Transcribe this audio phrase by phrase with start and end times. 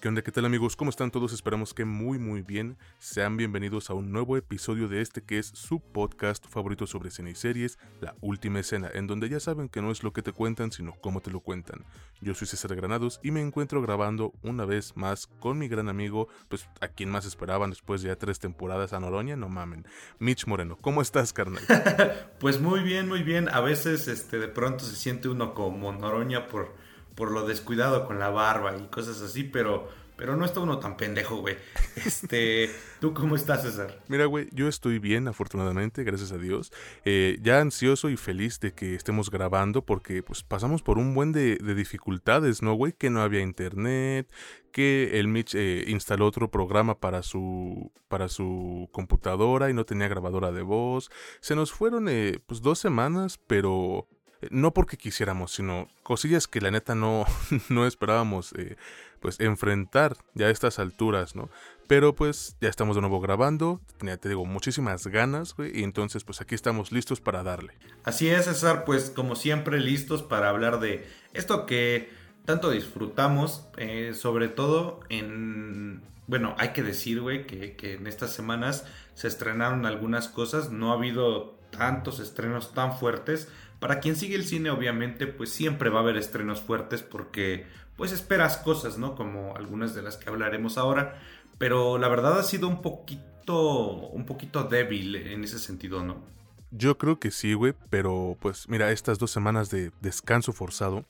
[0.00, 0.22] ¿Qué onda?
[0.22, 0.76] ¿Qué tal amigos?
[0.76, 1.32] ¿Cómo están todos?
[1.32, 2.78] Esperamos que muy muy bien.
[3.00, 7.30] Sean bienvenidos a un nuevo episodio de este que es su podcast favorito sobre cine
[7.30, 10.30] y series, La Última Escena, en donde ya saben que no es lo que te
[10.30, 11.84] cuentan, sino cómo te lo cuentan.
[12.20, 16.28] Yo soy César Granados y me encuentro grabando una vez más con mi gran amigo,
[16.48, 19.84] pues a quien más esperaban después de ya tres temporadas a Noroña, no mamen.
[20.20, 21.64] Mitch Moreno, ¿cómo estás, carnal?
[22.38, 23.48] pues muy bien, muy bien.
[23.48, 28.18] A veces este, de pronto se siente uno como Noroña por por lo descuidado con
[28.18, 31.56] la barba y cosas así, pero, pero no está uno tan pendejo, güey.
[32.04, 34.00] Este, ¿tú cómo estás, César?
[34.06, 36.72] Mira, güey, yo estoy bien, afortunadamente, gracias a Dios.
[37.04, 41.32] Eh, ya ansioso y feliz de que estemos grabando porque pues pasamos por un buen
[41.32, 42.92] de, dificultades, ¿no, güey?
[42.92, 44.30] Que no había internet,
[44.70, 50.06] que el Mitch eh, instaló otro programa para su, para su computadora y no tenía
[50.06, 51.10] grabadora de voz.
[51.40, 54.06] Se nos fueron eh, pues dos semanas, pero
[54.50, 57.26] no porque quisiéramos, sino cosillas que la neta no,
[57.68, 58.76] no esperábamos eh,
[59.20, 61.50] pues enfrentar ya a estas alturas, ¿no?
[61.86, 66.22] Pero pues ya estamos de nuevo grabando, ya te digo, muchísimas ganas, güey, y entonces
[66.22, 67.72] pues aquí estamos listos para darle.
[68.04, 72.10] Así es, César, pues como siempre listos para hablar de esto que
[72.44, 76.02] tanto disfrutamos, eh, sobre todo en...
[76.26, 80.92] Bueno, hay que decir, güey, que, que en estas semanas se estrenaron algunas cosas, no
[80.92, 86.00] ha habido tantos estrenos tan fuertes, para quien sigue el cine, obviamente, pues siempre va
[86.00, 89.14] a haber estrenos fuertes porque pues esperas cosas, ¿no?
[89.14, 91.20] Como algunas de las que hablaremos ahora.
[91.58, 96.22] Pero la verdad ha sido un poquito, un poquito débil en ese sentido, ¿no?
[96.70, 101.06] Yo creo que sí, güey, pero pues mira, estas dos semanas de descanso forzado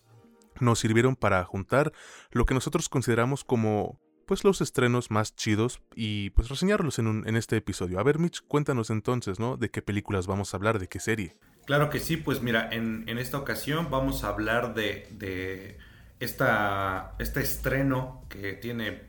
[0.60, 1.92] nos sirvieron para juntar
[2.30, 7.36] lo que nosotros consideramos como pues los estrenos más chidos y pues reseñarlos en, en
[7.36, 7.98] este episodio.
[7.98, 9.56] A ver, Mitch, cuéntanos entonces, ¿no?
[9.56, 11.36] De qué películas vamos a hablar, de qué serie.
[11.68, 15.76] Claro que sí, pues mira, en, esta ocasión vamos a hablar de,
[16.18, 19.02] esta, este estreno que tiene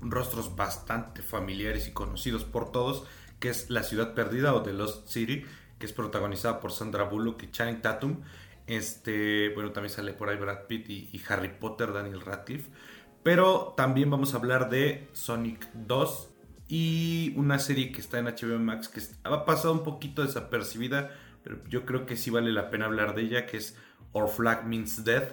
[0.00, 3.04] rostros bastante familiares y conocidos por todos,
[3.38, 5.44] que es La Ciudad Perdida o The Lost City,
[5.78, 8.22] que es protagonizada por Sandra Bullock y Channing Tatum.
[8.66, 12.70] Este, bueno, también sale por ahí Brad Pitt y, y Harry Potter, Daniel Radcliffe.
[13.22, 16.30] Pero también vamos a hablar de Sonic 2
[16.66, 21.10] y una serie que está en HBO Max que ha pasado un poquito desapercibida
[21.42, 23.76] pero yo creo que sí vale la pena hablar de ella, que es
[24.12, 25.32] Our Flag Means Death,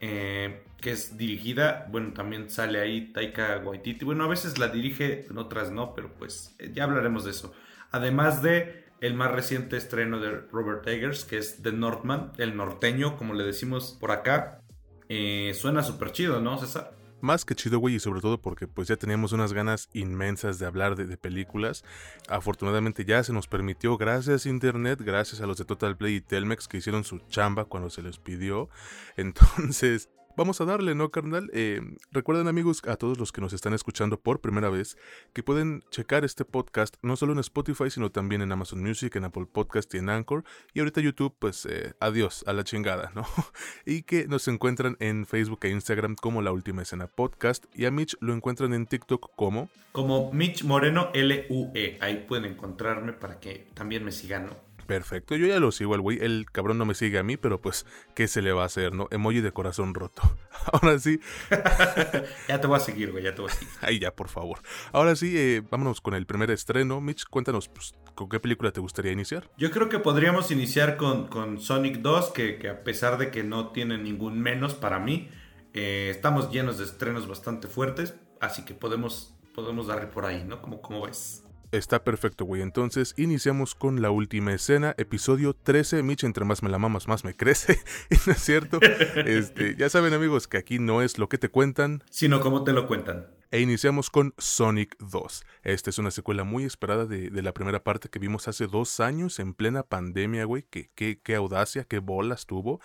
[0.00, 5.26] eh, que es dirigida, bueno, también sale ahí Taika Waititi, bueno, a veces la dirige,
[5.30, 7.54] en otras no, pero pues eh, ya hablaremos de eso.
[7.90, 13.16] Además de el más reciente estreno de Robert Eggers, que es The Northman, el norteño,
[13.16, 14.62] como le decimos por acá.
[15.08, 16.94] Eh, suena súper chido, ¿no, César?
[17.22, 20.66] Más que chido, güey, y sobre todo porque pues ya teníamos unas ganas inmensas de
[20.66, 21.84] hablar de, películas.
[22.28, 26.20] Afortunadamente ya se nos permitió, gracias a Internet, gracias a los de Total Play y
[26.20, 28.68] Telmex que hicieron su chamba cuando se les pidió.
[29.16, 31.50] Entonces, vamos a darle, ¿no, carnal?
[31.52, 34.96] Eh, recuerden, amigos, a todos los que nos están escuchando por primera vez,
[35.32, 39.24] que pueden checar este podcast no solo en Spotify, sino también en Amazon Music, en
[39.24, 40.44] Apple Podcast y en Anchor.
[40.74, 43.24] Y ahorita YouTube, pues eh, adiós a la chingada, ¿no?
[43.86, 47.64] y que nos encuentran en Facebook e Instagram como La Última Escena Podcast.
[47.74, 49.68] Y a Mitch lo encuentran en TikTok como...
[49.92, 51.98] Como Mitch Moreno LUE.
[52.00, 54.71] Ahí pueden encontrarme para que también me sigan, ¿no?
[54.92, 56.18] Perfecto, yo ya lo sigo al güey.
[56.20, 58.92] El cabrón no me sigue a mí, pero pues, ¿qué se le va a hacer,
[58.92, 59.08] no?
[59.10, 60.20] Emoji de corazón roto.
[60.70, 61.18] Ahora sí.
[62.46, 63.72] ya te voy a seguir, güey, ya te voy a seguir.
[63.80, 64.58] Ahí ya, por favor.
[64.92, 67.00] Ahora sí, eh, vámonos con el primer estreno.
[67.00, 69.50] Mitch, cuéntanos, pues, ¿con qué película te gustaría iniciar?
[69.56, 73.68] Yo creo que podríamos iniciar con, con Sonic 2, que, a pesar de que no
[73.68, 75.30] tiene ningún menos para mí,
[75.72, 80.60] eh, estamos llenos de estrenos bastante fuertes, así que podemos, podemos darle por ahí, ¿no?
[80.60, 81.44] Como, como ves.
[81.72, 82.60] Está perfecto, güey.
[82.60, 86.02] Entonces iniciamos con la última escena, episodio 13.
[86.02, 87.80] Mitch, entre más me la mamas, más me crece.
[88.26, 88.78] ¿No es cierto?
[89.24, 92.74] Este, ya saben, amigos, que aquí no es lo que te cuentan, sino cómo te
[92.74, 93.26] lo cuentan.
[93.50, 95.46] E iniciamos con Sonic 2.
[95.62, 99.38] Esta es una secuela muy esperada de, la primera parte que vimos hace dos años
[99.38, 100.66] en plena pandemia, güey.
[100.68, 102.80] Qué, qué, audacia, qué bolas tuvo.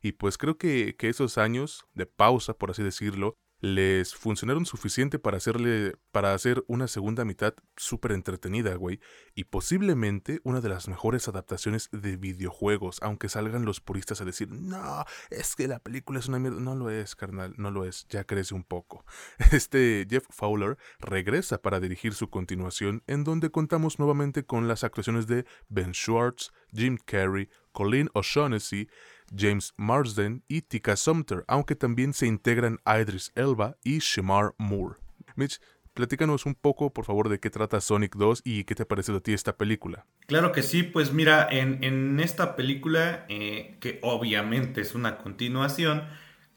[0.00, 5.18] Y pues creo que, que esos años de pausa, por así decirlo, les funcionaron suficiente
[5.18, 9.00] para hacerle para hacer una segunda mitad súper entretenida, güey,
[9.34, 14.50] y posiblemente una de las mejores adaptaciones de videojuegos, aunque salgan los puristas a decir,
[14.50, 18.06] no, es que la película es una mierda, no lo es, carnal, no lo es,
[18.08, 19.04] ya crece un poco.
[19.52, 25.26] Este Jeff Fowler regresa para dirigir su continuación, en donde contamos nuevamente con las actuaciones
[25.26, 28.88] de Ben Schwartz, Jim Carrey, Colleen O'Shaughnessy,
[29.34, 34.96] James Marsden y Tika Sumter, aunque también se integran Idris Elba y Shemar Moore.
[35.36, 35.60] Mitch,
[35.94, 39.18] Platícanos un poco, por favor, de qué trata Sonic 2 y qué te ha parecido
[39.18, 40.06] a ti esta película.
[40.26, 46.04] Claro que sí, pues mira, en, esta película, eh, que obviamente es una continuación,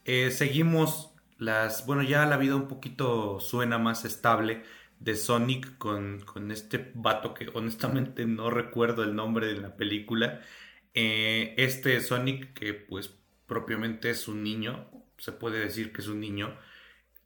[0.04, 4.62] eh, seguimos las, bueno, ya la vida un poquito suena más estable
[5.00, 10.40] de Sonic con, con este vato que honestamente no recuerdo el nombre de la película.
[10.94, 13.14] Eh, este Sonic que pues
[13.46, 16.56] propiamente es un niño, se puede decir que es un niño,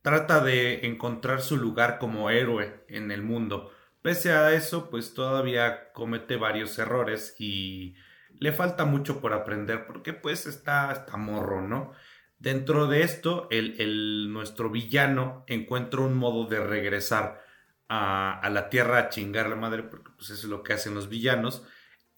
[0.02, 3.72] trata de encontrar su lugar como héroe en el mundo.
[4.02, 7.94] Pese a eso, pues todavía comete varios errores y
[8.38, 11.92] le falta mucho por aprender porque pues está, está morro, ¿no?
[12.38, 17.44] Dentro de esto, el, nuestro villano encuentra un modo de regresar
[17.88, 21.08] a, la tierra a chingar la madre, porque pues eso es lo que hacen los
[21.08, 21.66] villanos.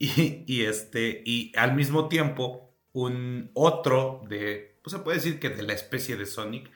[0.03, 5.63] Y, este, y al mismo tiempo, un otro de, pues se puede decir que de
[5.63, 6.71] la especie de Sonic,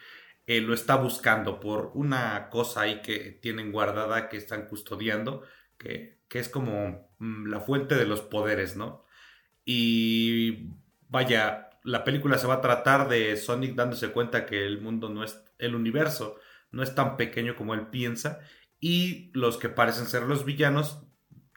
[0.46, 5.42] eh, lo está buscando por una cosa ahí que tienen guardada, que están custodiando,
[5.78, 9.06] que, que es como mm, la fuente de los poderes, ¿no?
[9.64, 10.68] Y
[11.08, 15.24] vaya, la película se va a tratar de Sonic dándose cuenta que el mundo no
[15.24, 16.38] es, el universo
[16.72, 18.40] no es tan pequeño como él piensa,
[18.80, 21.04] y los que parecen ser los villanos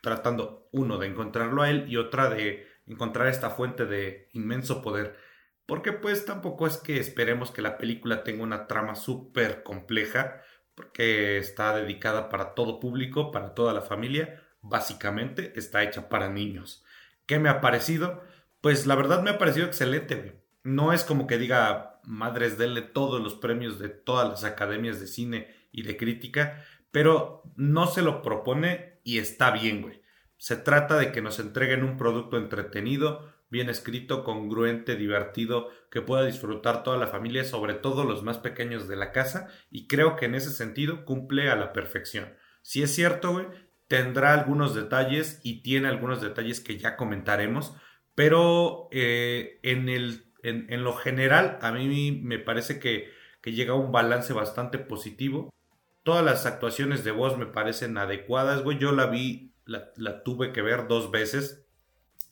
[0.08, 5.18] tratando uno de encontrarlo a él y otra de encontrar esta fuente de inmenso poder.
[5.66, 10.42] Porque pues tampoco es que esperemos que la película tenga una trama súper compleja,
[10.76, 16.86] porque está dedicada para todo público, para toda la familia, básicamente está hecha para niños.
[17.26, 18.24] ¿Qué me ha parecido?
[18.62, 23.22] Pues la verdad me ha parecido excelente, No es como que diga, madres, denle todos
[23.22, 28.22] los premios de todas las academias de cine y de crítica, pero no se lo
[28.22, 30.02] propone y está bien, güey.
[30.36, 36.26] Se trata de que nos entreguen un producto entretenido, bien escrito, congruente, divertido, que pueda
[36.26, 40.26] disfrutar toda la familia, sobre todo los más pequeños de la casa, y creo que
[40.26, 42.34] en ese sentido cumple a la perfección.
[42.64, 43.46] Si es cierto, güey,
[43.88, 47.78] tendrá algunos detalles y tiene algunos detalles que ya comentaremos,
[48.14, 53.10] pero eh, en, el, en, lo general a mí me parece que,
[53.42, 55.50] que llega a un balance bastante positivo.
[56.08, 58.78] Todas las actuaciones de voz me parecen adecuadas, güey.
[58.78, 61.66] Yo la vi, la, tuve que ver dos veces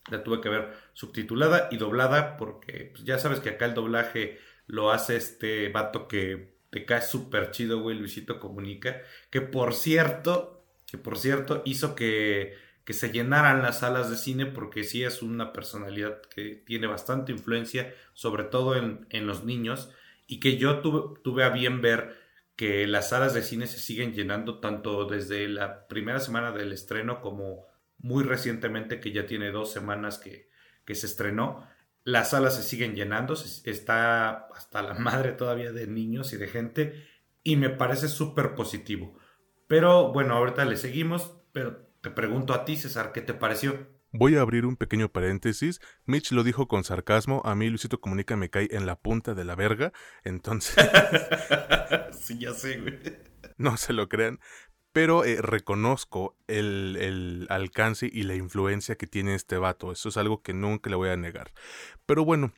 [0.09, 4.39] la tuve que ver subtitulada y doblada porque pues, ya sabes que acá el doblaje
[4.65, 10.63] lo hace este vato que te cae súper chido, güey, Luisito Comunica, que por cierto,
[10.89, 12.55] que por cierto hizo que,
[12.85, 17.33] que se llenaran las salas de cine porque sí es una personalidad que tiene bastante
[17.33, 19.89] influencia, sobre todo en, en los niños,
[20.27, 22.23] y que yo tuve, tuve a bien ver
[22.55, 27.21] que las salas de cine se siguen llenando tanto desde la primera semana del estreno
[27.21, 27.65] como
[27.97, 30.49] muy recientemente, que ya tiene dos semanas que,
[30.85, 31.67] que se estrenó.
[32.03, 37.07] Las salas se siguen llenando, está hasta la madre todavía de niños y de gente
[37.43, 39.17] y me parece súper positivo.
[39.67, 43.87] Pero bueno, ahorita le seguimos, pero te pregunto a ti, César, ¿qué te pareció?
[44.17, 45.79] Voy a abrir un pequeño paréntesis.
[46.05, 47.41] Mitch lo dijo con sarcasmo.
[47.45, 49.91] A mí Luisito Comunica me cae en la punta de la verga.
[50.23, 50.75] Entonces.
[52.11, 52.99] sí, ya sé, güey.
[53.57, 54.39] No se lo crean
[54.95, 59.91] pero eh, reconozco el, el, alcance y la influencia que tiene este vato.
[59.91, 61.51] Eso es algo que nunca le voy a negar.
[62.05, 62.53] Pero bueno,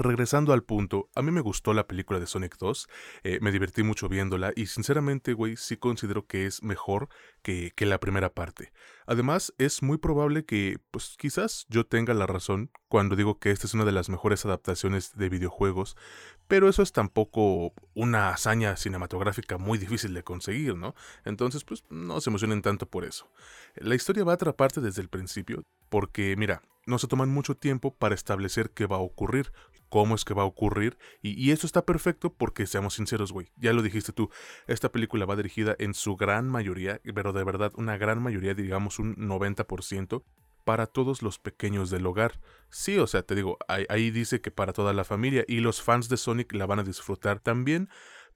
[0.00, 2.88] Regresando al punto, a mí me gustó la película de Sonic 2,
[3.22, 7.10] eh, me divertí mucho viéndola y sinceramente, güey, sí considero que es mejor
[7.42, 8.72] que, que, la primera parte.
[9.04, 13.66] Además, es muy probable que, pues quizás yo tenga la razón cuando digo que esta
[13.66, 15.98] es una de las mejores adaptaciones de videojuegos,
[16.48, 20.94] pero eso es tampoco una hazaña cinematográfica muy difícil de conseguir, ¿no?
[21.26, 23.30] Entonces, pues no se emocionen tanto por eso.
[23.74, 27.94] La historia va a atraparte desde el principio, porque mira, no se toman mucho tiempo
[27.94, 29.52] para establecer qué va a ocurrir,
[29.88, 33.72] cómo es que va a ocurrir, y, eso está perfecto porque seamos sinceros, güey, ya
[33.72, 34.30] lo dijiste tú,
[34.66, 38.98] esta película va dirigida en su gran mayoría, pero de verdad una gran mayoría, digamos
[38.98, 40.22] un 90%,
[40.64, 42.38] para todos los pequeños del hogar.
[42.68, 45.82] Sí, o sea, te digo, ahí, ahí dice que para toda la familia, y los
[45.82, 47.88] fans de Sonic la van a disfrutar también,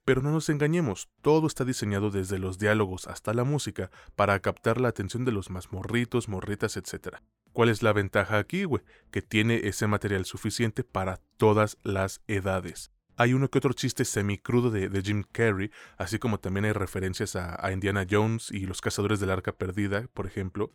[0.05, 4.79] pero no nos engañemos, todo está diseñado desde los diálogos hasta la música para captar
[4.79, 7.17] la atención de los más morritos, morritas, etc.
[7.55, 8.83] ¿Cuál es la ventaja aquí, güey?
[9.11, 12.91] Que tiene ese material suficiente para todas las edades.
[13.15, 17.37] Hay uno que otro chiste semicrudo de, de Jim Carrey, así como también hay referencias
[17.37, 20.73] a, a Indiana Jones y los cazadores del arca perdida, por ejemplo,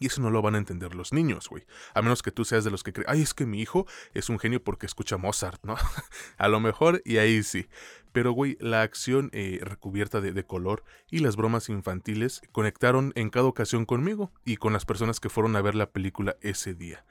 [0.00, 1.64] y eso no lo van a entender los niños, güey.
[1.94, 4.30] A menos que tú seas de los que creen, ay, es que mi hijo es
[4.30, 5.76] un genio porque escucha Mozart, ¿no?
[6.38, 7.68] a lo mejor, y ahí sí.
[8.12, 13.28] Pero, güey, la acción eh, recubierta de, de, color y las bromas infantiles conectaron en
[13.28, 17.04] cada ocasión conmigo y con las personas que fueron a ver la película ese día.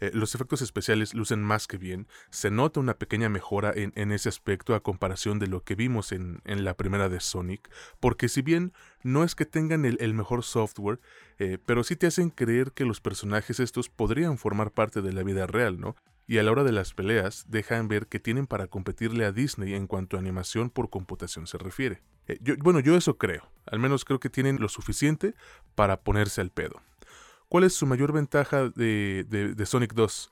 [0.00, 2.08] Eh, los efectos especiales lucen más que bien.
[2.30, 6.40] Se nota una pequeña mejora en, ese aspecto a comparación de lo que vimos en,
[6.44, 7.70] la primera de Sonic.
[8.00, 11.00] Porque si bien no es que tengan el, el mejor software,
[11.38, 15.22] eh, pero sí te hacen creer que los personajes estos podrían formar parte de la
[15.22, 15.96] vida real, ¿no?
[16.30, 19.74] y a la hora de las peleas dejan ver que tienen para competirle a Disney
[19.74, 22.04] en cuanto a animación por computación se refiere.
[22.28, 25.34] Eh, bueno, yo eso creo, al menos creo que tienen lo suficiente
[25.74, 26.80] para ponerse al pedo.
[27.50, 30.30] ¿Cuál es su mayor ventaja de, de Sonic 2?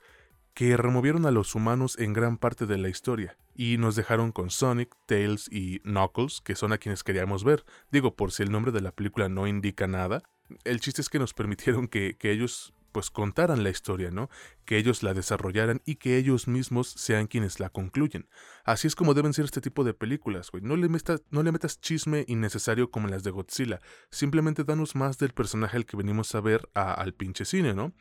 [0.54, 4.50] Que removieron a los humanos en gran parte de la historia y nos dejaron con
[4.50, 7.64] Sonic, Tails y Knuckles, que son a quienes queríamos ver.
[7.90, 10.22] Digo, por si el nombre de la película no indica nada,
[10.62, 14.28] el chiste es que nos permitieron que, que ellos pues contaran la historia, ¿no?
[14.64, 18.28] Que ellos la desarrollaran y que ellos mismos sean quienes la concluyen.
[18.64, 20.64] Así es como deben ser este tipo de películas, güey.
[20.64, 23.78] No le, metas, no le metas chisme innecesario como las de Godzilla.
[24.10, 27.92] Simplemente danos más del personaje al que venimos a ver al pinche cine, ¿no?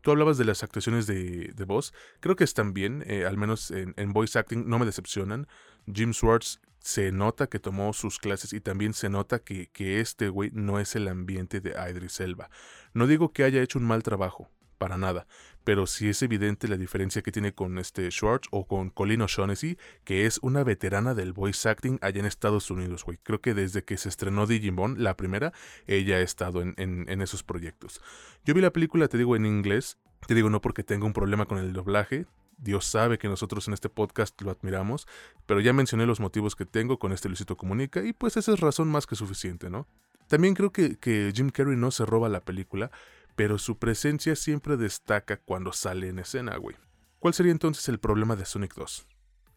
[0.00, 1.94] Tú hablabas de las actuaciones de, de voz.
[2.18, 5.46] Creo que están bien, eh, al menos en, en voice acting no me decepcionan.
[5.86, 10.28] Jim Swartz se nota que tomó sus clases y también se nota que, que este
[10.28, 12.50] güey no es el ambiente de Idris Elba.
[12.92, 15.26] No digo que haya hecho un mal trabajo, para nada,
[15.62, 19.76] pero sí es evidente la diferencia que tiene con este Schwartz o con Colin O'Shaughnessy,
[20.04, 23.18] que es una veterana del voice acting allá en Estados Unidos, güey.
[23.22, 25.52] Creo que desde que se estrenó Digimon, la primera,
[25.86, 28.00] ella ha estado en, en, en esos proyectos.
[28.46, 31.44] Yo vi la película, te digo, en inglés, te digo no porque tenga un problema
[31.44, 32.24] con el doblaje,
[32.60, 35.08] Dios sabe que nosotros en este podcast lo admiramos,
[35.46, 38.60] pero ya mencioné los motivos que tengo con este Luisito Comunica y pues esa es
[38.60, 39.86] razón más que suficiente, ¿no?
[40.28, 42.90] También creo que, que Jim Carrey no se roba la película,
[43.34, 46.76] pero su presencia siempre destaca cuando sale en escena, güey.
[47.18, 49.06] ¿Cuál sería entonces el problema de Sonic 2?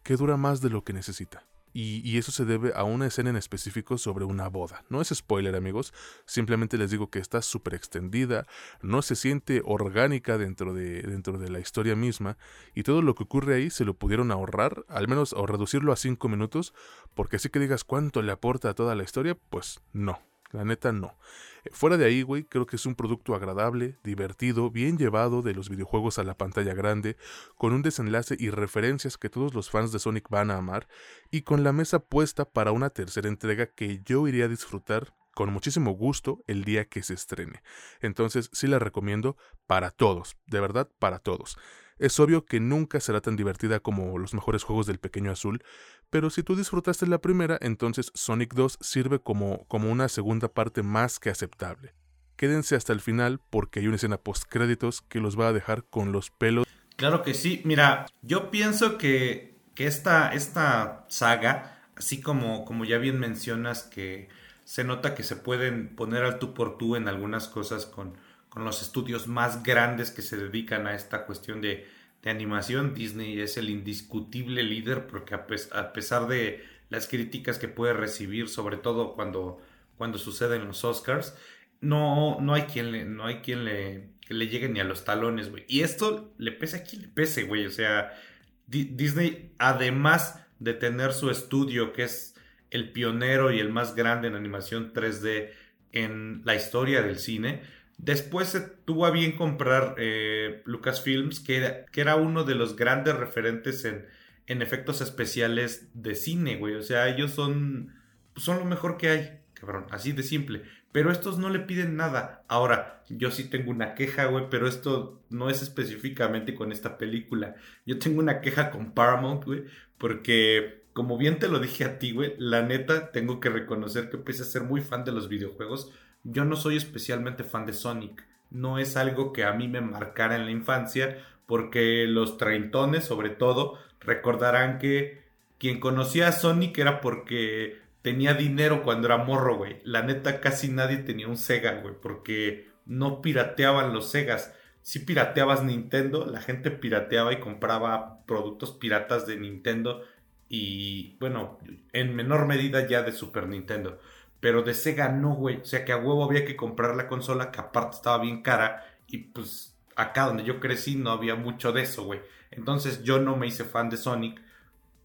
[0.02, 1.46] Que dura más de lo que necesita.
[1.76, 4.84] Y, eso se debe a una escena en específico sobre una boda.
[4.88, 5.92] No es spoiler amigos,
[6.24, 8.46] simplemente les digo que está súper extendida,
[8.80, 12.38] no se siente orgánica dentro de, dentro de la historia misma
[12.74, 15.96] y todo lo que ocurre ahí se lo pudieron ahorrar, al menos o reducirlo a
[15.96, 16.74] 5 minutos,
[17.12, 20.20] porque así que digas cuánto le aporta a toda la historia, pues no,
[20.54, 21.18] la neta no.
[21.64, 25.52] Eh, fuera de ahí, güey, creo que es un producto agradable, divertido, bien llevado de
[25.52, 27.16] los videojuegos a la pantalla grande,
[27.56, 30.88] con un desenlace y referencias que todos los fans de Sonic van a amar,
[31.30, 35.52] y con la mesa puesta para una tercera entrega que yo iría a disfrutar con
[35.52, 37.62] muchísimo gusto el día que se estrene.
[38.00, 41.58] Entonces sí la recomiendo para todos, de verdad para todos.
[41.98, 45.62] Es obvio que nunca será tan divertida como los mejores juegos del pequeño azul,
[46.10, 50.82] pero si tú disfrutaste la primera, entonces Sonic 2 sirve como, como una segunda parte
[50.82, 51.94] más que aceptable.
[52.36, 55.84] Quédense hasta el final porque hay una escena post créditos que los va a dejar
[55.84, 56.66] con los pelos.
[56.96, 62.98] Claro que sí, mira, yo pienso que, que esta, esta saga, así como, como ya
[62.98, 64.28] bien mencionas que
[64.64, 68.16] se nota que se pueden poner al tú por tú en algunas cosas con,
[68.54, 71.86] con los estudios más grandes que se dedican a esta cuestión de,
[72.24, 72.94] animación.
[72.94, 78.78] Disney es el indiscutible líder porque a, pesar de las críticas que puede recibir, sobre
[78.78, 79.60] todo cuando,
[79.98, 81.36] cuando suceden los Oscars,
[81.82, 85.50] no, no hay quien le, no hay quien le, le llegue ni a los talones,
[85.50, 85.66] güey.
[85.68, 87.66] Y esto le pese a quien le pese, güey.
[87.66, 88.18] O sea,
[88.66, 92.36] Disney, además de tener su estudio, que es
[92.70, 95.50] el pionero y el más grande en animación 3D
[95.92, 97.62] en la historia del cine,
[97.98, 103.84] Después se tuvo a bien comprar eh, Lucasfilms, que era, uno de los grandes referentes
[103.84, 104.06] en,
[104.46, 106.74] en efectos especiales de cine, güey.
[106.74, 107.94] O sea, ellos son,
[108.36, 110.62] son lo mejor que hay, cabrón, así de simple.
[110.92, 112.44] Pero estos no le piden nada.
[112.46, 117.56] Ahora, yo sí tengo una queja, güey, pero esto no es específicamente con esta película.
[117.84, 119.64] Yo tengo una queja con Paramount, güey,
[119.98, 124.18] porque como bien te lo dije a ti, güey, la neta tengo que reconocer que
[124.18, 125.90] pese a ser muy fan de los videojuegos,
[126.24, 128.26] yo no soy especialmente fan de Sonic.
[128.50, 133.30] No es algo que a mí me marcara en la infancia, porque los treintones, sobre
[133.30, 135.22] todo, recordarán que
[135.58, 139.80] quien conocía a Sonic era porque tenía dinero cuando era morro, güey.
[139.84, 144.54] La neta, casi nadie tenía un Sega, güey, porque no pirateaban los Segas.
[144.82, 150.02] Si pirateabas Nintendo, la gente pirateaba y compraba productos piratas de Nintendo
[150.48, 151.58] y, bueno,
[151.92, 153.98] en menor medida ya de Super Nintendo.
[154.44, 155.62] Pero de Sega no, güey.
[155.62, 158.84] O sea que a huevo había que comprar la consola que aparte estaba bien cara.
[159.06, 162.20] Y pues acá donde yo crecí no había mucho de eso, güey.
[162.50, 164.42] Entonces yo no me hice fan de Sonic.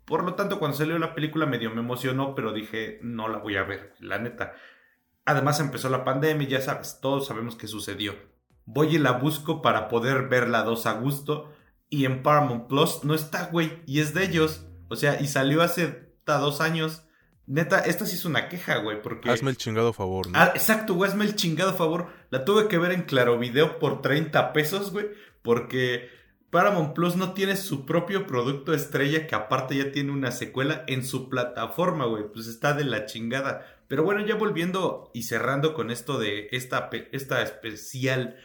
[0.04, 3.56] Por lo tanto, cuando salió la película medio me emocionó, pero dije, no la voy
[3.56, 4.56] a ver, la neta.
[5.24, 8.16] Además empezó la pandemia, ya sabes, todos sabemos qué sucedió.
[8.66, 11.50] Voy y la busco para poder ver la 2 a gusto.
[11.88, 13.84] Y en Paramount Plus no está, güey.
[13.86, 14.66] Y es de ellos.
[14.90, 17.06] O sea, y salió hace dos años.
[17.50, 19.32] Neta, esta sí es una queja, güey, porque...
[19.32, 20.38] Hazme el chingado favor, ¿no?
[20.38, 22.08] Ah, exacto, güey, hazme el chingado favor.
[22.30, 25.08] La tuve que ver en Claro Video por 30 pesos, güey,
[25.42, 26.10] porque
[26.52, 31.04] Paramount Plus no tiene su propio producto estrella que aparte ya tiene una secuela en
[31.04, 32.26] su plataforma, güey.
[32.32, 33.66] Pues está de la chingada.
[33.88, 38.38] Pero bueno, ya volviendo y cerrando con esto de esta, esta especial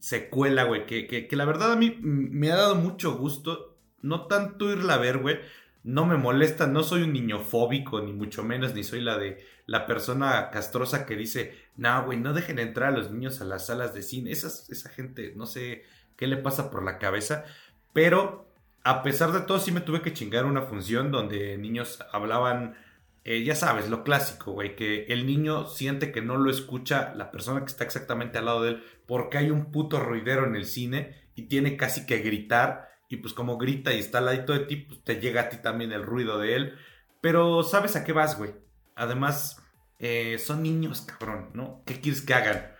[0.00, 3.76] secuela, güey, que, que, la verdad a mí me ha dado mucho gusto.
[4.00, 5.38] No tanto irla a ver, güey.
[5.84, 9.44] No me molesta, no soy un niño fóbico, ni mucho menos, ni soy la de
[9.66, 13.66] la persona castrosa que dice, no, güey, no dejen entrar a los niños a las
[13.66, 14.30] salas de cine.
[14.30, 15.84] Esa, gente, no sé
[16.16, 17.44] qué le pasa por la cabeza.
[17.92, 18.48] Pero
[18.82, 22.76] a pesar de todo, sí me tuve que chingar una función donde niños hablaban,
[23.24, 27.30] eh, ya sabes, lo clásico, güey, que el niño siente que no lo escucha la
[27.30, 30.66] persona que está exactamente al lado de él porque hay un puto ruidero en el
[30.66, 32.87] cine y tiene casi que gritar.
[33.08, 35.56] Y pues como grita y está al ladito de ti, pues te llega a ti
[35.58, 36.78] también el ruido de él.
[37.20, 38.52] Pero sabes a qué vas, güey.
[38.94, 39.62] Además,
[39.98, 41.82] eh, son niños, cabrón, ¿no?
[41.86, 42.72] ¿Qué quieres que hagan?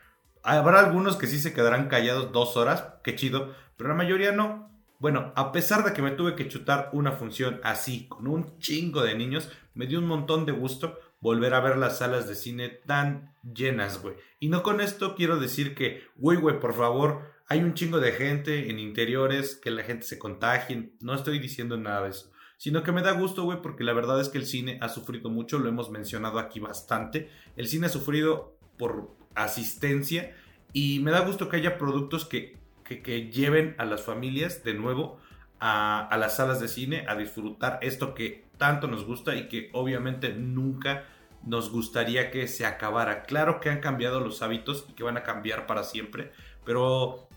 [0.43, 4.69] Habrá algunos que sí se quedarán callados dos horas, qué chido, pero la mayoría no.
[4.99, 9.03] Bueno, a pesar de que me tuve que chutar una función así, con un chingo
[9.03, 12.69] de niños, me dio un montón de gusto volver a ver las salas de cine
[12.69, 14.15] tan llenas, güey.
[14.41, 18.13] Y no con esto quiero decir que, güey, güey, por favor, hay un chingo de
[18.13, 20.93] gente en interiores, que la gente se contagie.
[21.01, 22.31] No estoy diciendo nada de eso.
[22.59, 25.31] Sino que me da gusto, güey, porque la verdad es que el cine ha sufrido
[25.31, 27.31] mucho, lo hemos mencionado aquí bastante.
[27.57, 30.37] El cine ha sufrido por asistencia
[30.75, 35.19] y me da gusto que haya productos que, que, lleven a las familias de nuevo
[35.59, 39.71] a, a, las salas de cine a disfrutar esto que tanto nos gusta y que
[39.73, 41.07] obviamente nunca
[41.45, 43.23] nos gustaría que se acabara.
[43.23, 46.33] Claro que han cambiado los hábitos y que van a cambiar para siempre,
[46.65, 47.28] pero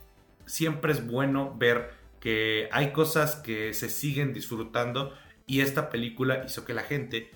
[0.46, 5.14] siempre es bueno ver que hay cosas que se siguen disfrutando
[5.48, 7.32] y esta película hizo que la gente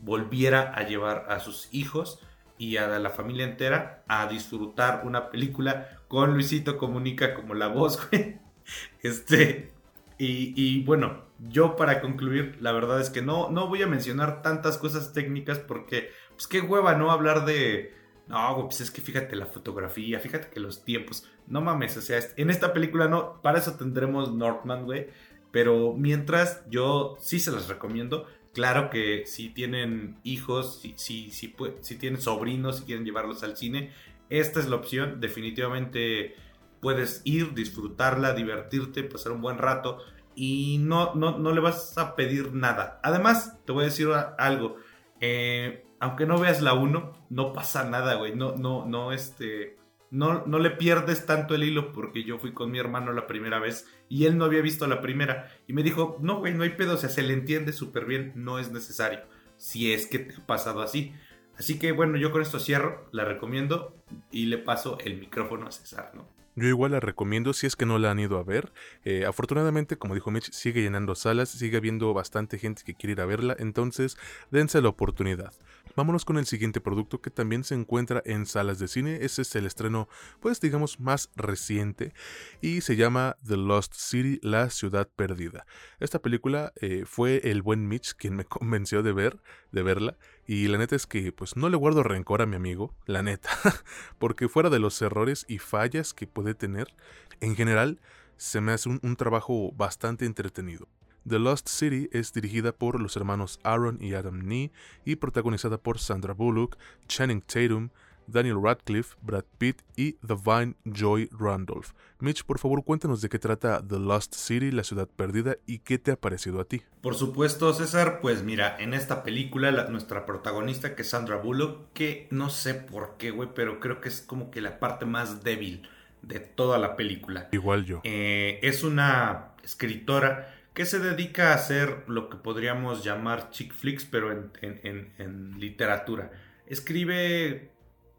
[0.00, 2.20] volviera a llevar a sus hijos
[2.58, 8.08] y a la familia entera a disfrutar una película con Luisito Comunica como la voz,
[9.02, 9.72] Este,
[10.16, 14.78] y, bueno, yo para concluir, la verdad es que no, no voy a mencionar tantas
[14.78, 17.10] cosas técnicas porque, pues qué hueva, ¿no?
[17.10, 17.94] Hablar de,
[18.26, 22.20] no, pues es que fíjate la fotografía, fíjate que los tiempos, no mames, o sea,
[22.36, 25.08] en esta película no, para eso tendremos Northman, güey,
[25.50, 31.54] pero mientras yo sí se las recomiendo, Claro que si tienen hijos, si, si, si,
[31.80, 33.90] si tienen sobrinos, si quieren llevarlos al cine,
[34.30, 35.20] esta es la opción.
[35.20, 36.36] Definitivamente
[36.80, 39.98] puedes ir, disfrutarla, divertirte, pasar un buen rato
[40.36, 43.00] y no, no, no le vas a pedir nada.
[43.02, 44.76] Además, te voy a decir algo.
[45.20, 48.34] Eh, aunque no veas la 1, no pasa nada, güey.
[48.34, 49.76] No, no, no, este
[50.14, 53.58] no, no le pierdes tanto el hilo porque yo fui con mi hermano la primera
[53.58, 56.70] vez y él no había visto la primera y me dijo, no, güey, no hay
[56.70, 59.20] pedo, o sea, se le entiende súper bien, no es necesario,
[59.56, 61.12] si es que te ha pasado así.
[61.58, 63.96] Así que bueno, yo con esto cierro, la recomiendo
[64.30, 66.28] y le paso el micrófono a César, ¿no?
[66.56, 68.72] Yo igual la recomiendo si es que no la han ido a ver.
[69.04, 73.20] Eh, afortunadamente, como dijo Mitch, sigue llenando salas, sigue habiendo bastante gente que quiere ir
[73.20, 74.16] a verla, entonces
[74.52, 75.52] dense la oportunidad.
[75.96, 79.18] Vámonos con el siguiente producto que también se encuentra en salas de cine.
[79.22, 80.08] Ese es el estreno,
[80.40, 82.12] pues digamos, más reciente
[82.60, 85.66] y se llama The Lost City, La Ciudad Perdida.
[86.00, 90.16] Esta película eh, fue el buen Mitch quien me convenció de ver, de verla.
[90.46, 93.50] Y la neta es que pues no le guardo rencor a mi amigo, la neta,
[94.18, 96.94] porque fuera de los errores y fallas que puede tener,
[97.40, 98.00] en general
[98.36, 100.88] se me hace un trabajo bastante entretenido.
[101.28, 104.70] The Lost City es dirigida por los hermanos Aaron y Adam Nee
[105.04, 106.76] y protagonizada por Sandra Bullock,
[107.08, 107.88] Channing Tatum,
[108.26, 111.92] Daniel Radcliffe, Brad Pitt y Divine Joy Randolph.
[112.20, 115.98] Mitch, por favor, cuéntanos de qué trata The Lost City, la ciudad perdida, y qué
[115.98, 116.82] te ha parecido a ti.
[117.02, 122.28] Por supuesto, César, pues mira, en esta película nuestra protagonista, que es Sandra Bullock, que
[122.30, 125.88] no sé por qué, güey, pero creo que es como que la parte más débil
[126.22, 127.48] de toda la película.
[127.52, 128.00] Igual yo.
[128.04, 134.04] Eh, es una escritora que se dedica a hacer lo que podríamos llamar chick flicks,
[134.04, 136.32] pero en, literatura.
[136.66, 137.70] Escribe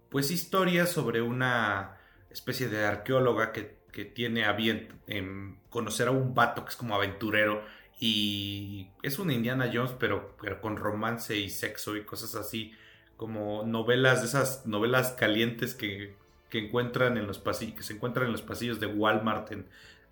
[0.10, 1.98] pues historias sobre una
[2.32, 3.76] especie de arqueóloga que,
[4.14, 4.90] tiene a bien
[5.70, 7.64] conocer a un vato que es como aventurero
[7.98, 12.74] y es una Indiana Jones pero, pero con romance y sexo y cosas así
[13.16, 16.14] como novelas esas novelas calientes que,
[16.50, 19.66] que encuentran en los pasillos que se encuentran en los pasillos de Walmart en,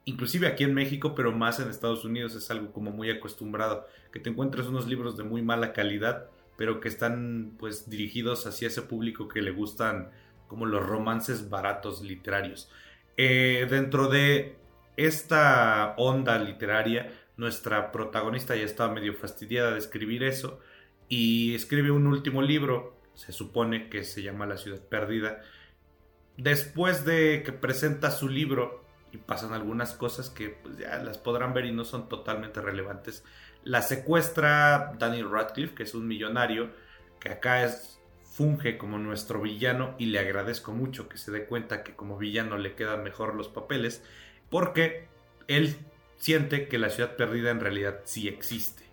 [0.05, 4.19] inclusive aquí en México, pero más en Estados Unidos es algo como muy acostumbrado, que
[4.19, 8.81] te encuentres unos libros de muy mala calidad, pero que están pues dirigidos hacia ese
[8.81, 10.11] público que le gustan
[10.47, 12.69] como los romances baratos literarios.
[13.17, 14.55] Eh, dentro de
[14.97, 20.59] esta onda literaria, nuestra protagonista ya estaba medio fastidiada de escribir eso
[21.09, 25.41] y escribe un último libro, se supone que se llama La ciudad perdida.
[26.37, 28.82] Después de que presenta su libro
[29.13, 33.23] y pasan algunas cosas que pues, ya las podrán ver y no son totalmente relevantes.
[33.63, 36.71] La secuestra Daniel Radcliffe, que es un millonario,
[37.19, 41.83] que acá es, funge como nuestro villano y le agradezco mucho que se dé cuenta
[41.83, 44.03] que como villano le quedan mejor los papeles,
[44.49, 45.07] porque
[45.47, 45.77] él
[46.17, 48.83] siente que la ciudad perdida en realidad sí existe.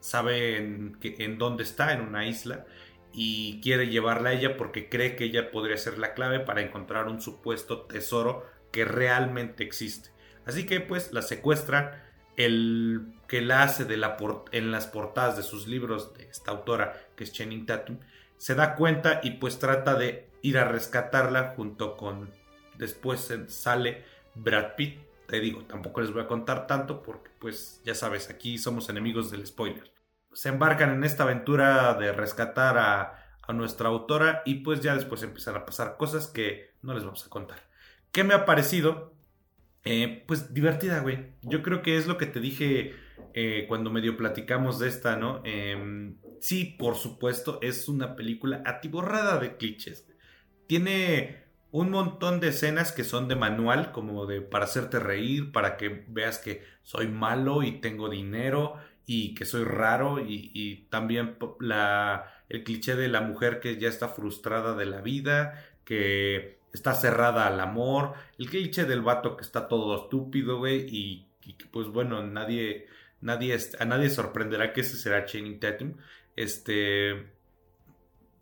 [0.00, 2.64] Sabe en, en dónde está, en una isla,
[3.12, 7.08] y quiere llevarla a ella porque cree que ella podría ser la clave para encontrar
[7.08, 10.10] un supuesto tesoro que realmente existe.
[10.44, 14.16] Así que pues la secuestra el que la hace de la
[14.52, 17.98] en las portadas de sus libros de esta autora que es Channing Tatum
[18.36, 22.30] se da cuenta y pues trata de ir a rescatarla junto con
[22.76, 25.00] después sale Brad Pitt.
[25.26, 29.30] Te digo tampoco les voy a contar tanto porque pues ya sabes aquí somos enemigos
[29.30, 29.90] del spoiler.
[30.32, 35.22] Se embarcan en esta aventura de rescatar a, a nuestra autora y pues ya después
[35.22, 37.66] empiezan a pasar cosas que no les vamos a contar
[38.16, 39.12] ¿Qué me ha parecido?
[39.84, 41.34] Eh, pues divertida, güey.
[41.42, 42.94] Yo creo que es lo que te dije
[43.34, 45.42] eh, cuando medio platicamos de esta, ¿no?
[45.44, 50.08] Em, sí, por supuesto, es una película atiborrada de clichés.
[50.66, 55.76] Tiene un montón de escenas que son de manual, como de para hacerte reír, para
[55.76, 61.36] que veas que soy malo y tengo dinero y que soy raro y, y también
[61.60, 66.94] la, el cliché de la mujer que ya está frustrada de la vida, que está
[66.94, 71.26] cerrada al amor, el cliché del vato que está todo estúpido, güey, y,
[71.70, 72.86] pues bueno, nadie,
[73.20, 75.94] nadie, a nadie sorprenderá que ese será Channing Tatum,
[76.36, 77.32] este,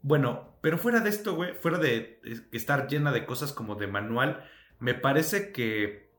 [0.02, 2.20] bueno, pero fuera de esto, güey, fuera de
[2.52, 4.44] estar llena de cosas como de manual,
[4.80, 6.10] me parece que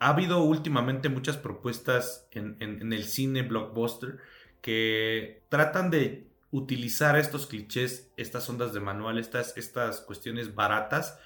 [0.00, 4.18] ha habido últimamente muchas propuestas en, en el cine blockbuster
[4.60, 11.18] que tratan de utilizar estos clichés, estas ondas de manual, estas, estas cuestiones baratas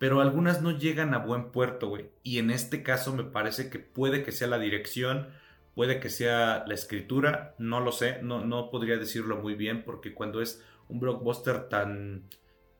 [0.00, 2.08] pero algunas no llegan a buen puerto, güey.
[2.22, 5.28] Y en este caso me parece que puede que sea la dirección,
[5.74, 10.14] puede que sea la escritura, no lo sé, no, no podría decirlo muy bien, porque
[10.14, 12.30] cuando es un blockbuster tan,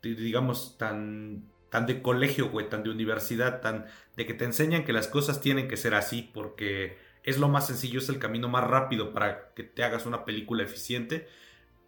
[0.02, 3.84] digamos, tan, tan de colegio, güey, tan de universidad, tan
[4.16, 7.66] de que te enseñan que las cosas tienen que ser así, porque es lo más
[7.66, 11.28] sencillo, es el camino más rápido para que te hagas una película eficiente.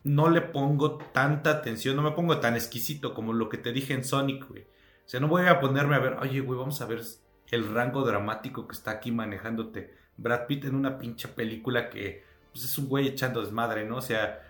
[0.04, 3.94] No le pongo tanta atención, no me pongo tan exquisito como lo que te dije
[3.94, 4.66] en Sonic, güey
[5.04, 7.02] o sea, no voy a ponerme a ver, oye, güey, vamos a ver
[7.50, 12.64] el rango dramático que está aquí manejándote Brad Pitt en una pinche película que pues,
[12.64, 13.96] es un güey echando desmadre, ¿no?
[13.96, 14.42] O sea,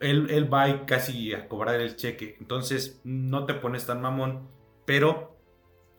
[0.00, 2.36] él, él va casi a cobrar el cheque.
[2.40, 4.48] Entonces, no te pones tan mamón,
[4.84, 5.36] pero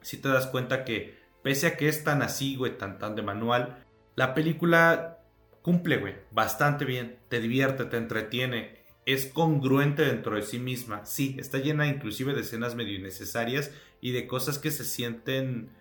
[0.02, 3.22] si te das cuenta que, pese a que es tan así, güey, tan, tan de
[3.22, 5.20] manual, la película
[5.62, 7.20] cumple, güey, bastante bien.
[7.30, 8.79] Te divierte, te entretiene,
[9.14, 11.06] es congruente dentro de sí misma.
[11.06, 15.72] Sí, está llena inclusive de escenas medio innecesarias y de cosas que se sienten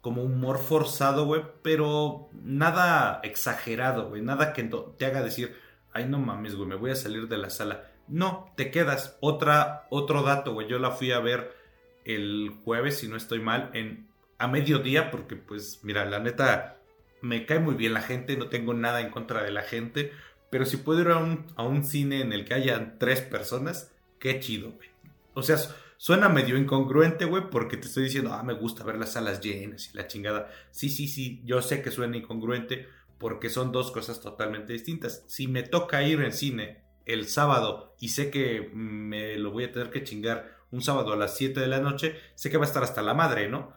[0.00, 5.56] como humor forzado, güey, pero nada exagerado, güey, nada que te haga decir,
[5.92, 7.90] ay, no mames, güey, me voy a salir de la sala.
[8.08, 9.18] No, te quedas.
[9.20, 11.54] Otra, otro dato, güey, yo la fui a ver
[12.04, 16.78] el jueves, si no estoy mal, en, a mediodía, porque pues, mira, la neta,
[17.20, 20.12] me cae muy bien la gente, no tengo nada en contra de la gente,
[20.50, 23.92] pero si puedo ir a un, a un cine en el que hayan tres personas,
[24.18, 24.88] qué chido, güey.
[25.34, 25.56] O sea,
[26.02, 29.90] Suena medio incongruente, güey, porque te estoy diciendo, ah, me gusta ver las salas llenas
[29.92, 30.50] y la chingada.
[30.70, 35.24] Sí, sí, sí, yo sé que suena incongruente porque son dos cosas totalmente distintas.
[35.26, 39.72] Si me toca ir en cine el sábado y sé que me lo voy a
[39.72, 42.68] tener que chingar un sábado a las 7 de la noche, sé que va a
[42.68, 43.74] estar hasta la madre, ¿no?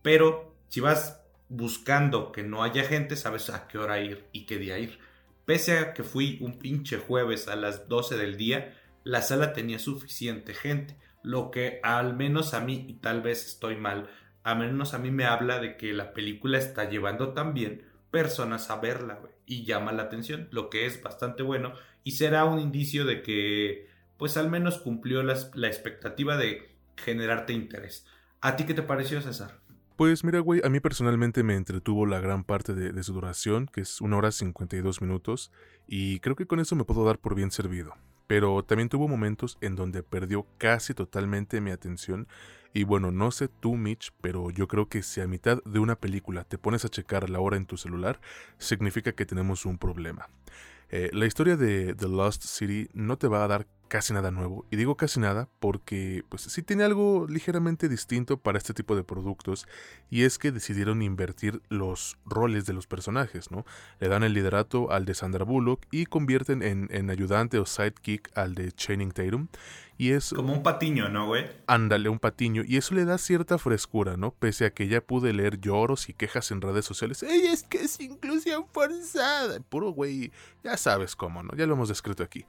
[0.00, 4.56] Pero si vas buscando que no haya gente, sabes a qué hora ir y qué
[4.56, 4.98] día ir.
[5.46, 9.78] Pese a que fui un pinche jueves a las 12 del día, la sala tenía
[9.78, 14.08] suficiente gente lo que al menos a mí, y tal vez estoy mal,
[14.44, 17.82] al menos a mí me habla de que la película está llevando también
[18.12, 21.72] personas a verla, y llama la atención, lo que es bastante bueno,
[22.04, 25.34] y será un indicio de que, pues al menos cumplió la,
[25.66, 28.06] expectativa de generarte interés.
[28.40, 29.58] ¿A ti qué te pareció, César?
[29.96, 33.80] Pues mira, güey, a mí personalmente me entretuvo la gran parte de, su duración, que
[33.80, 35.50] es una hora 52 minutos,
[35.86, 37.94] y creo que con eso me puedo dar por bien servido
[38.26, 42.26] pero también tuvo momentos en donde perdió casi totalmente mi atención
[42.72, 45.96] y bueno, no sé tú Mitch, pero yo creo que si a mitad de una
[45.96, 48.20] película te pones a checar la hora en tu celular,
[48.58, 50.28] significa que tenemos un problema.
[50.90, 54.64] Eh, la historia de The Lost City no te va a dar casi nada nuevo.
[54.70, 59.04] Y digo casi nada porque pues sí tiene algo ligeramente distinto para este tipo de
[59.04, 59.66] productos
[60.10, 63.64] y es que decidieron invertir los roles de los personajes, ¿no?
[64.00, 68.30] Le dan el liderato al de Sandra Bullock y convierten en, en ayudante o sidekick
[68.36, 69.48] al de Channing Tatum.
[69.98, 70.32] Y es...
[70.34, 71.46] Como un patiño, ¿no, güey?
[71.66, 72.62] Ándale, un patiño.
[72.66, 74.30] Y eso le da cierta frescura, ¿no?
[74.30, 77.22] Pese a que ya pude leer lloros y quejas en redes sociales.
[77.22, 79.58] ¡Ey, es que es inclusión forzada!
[79.60, 81.54] Puro güey, ya sabes cómo, ¿no?
[81.56, 82.44] Ya lo hemos descrito aquí.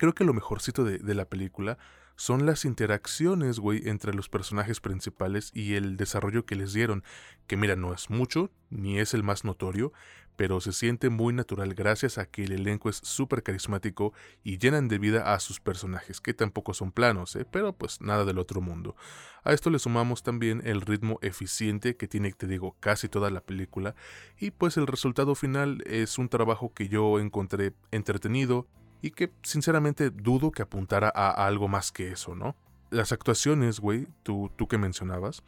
[0.00, 1.76] Creo que lo mejorcito de, de la película
[2.16, 7.04] son las interacciones, güey, entre los personajes principales y el desarrollo que les dieron.
[7.46, 9.92] Que mira, no es mucho, ni es el más notorio,
[10.36, 14.88] pero se siente muy natural gracias a que el elenco es súper carismático y llenan
[14.88, 17.44] de vida a sus personajes, que tampoco son planos, ¿eh?
[17.44, 18.96] pero pues nada del otro mundo.
[19.44, 23.42] A esto le sumamos también el ritmo eficiente que tiene, te digo, casi toda la
[23.42, 23.94] película,
[24.38, 28.66] y pues el resultado final es un trabajo que yo encontré entretenido,
[29.02, 32.56] y que sinceramente dudo que apuntara a, algo más que eso, ¿no?
[32.90, 35.42] Las actuaciones, güey, tú, tú que mencionabas,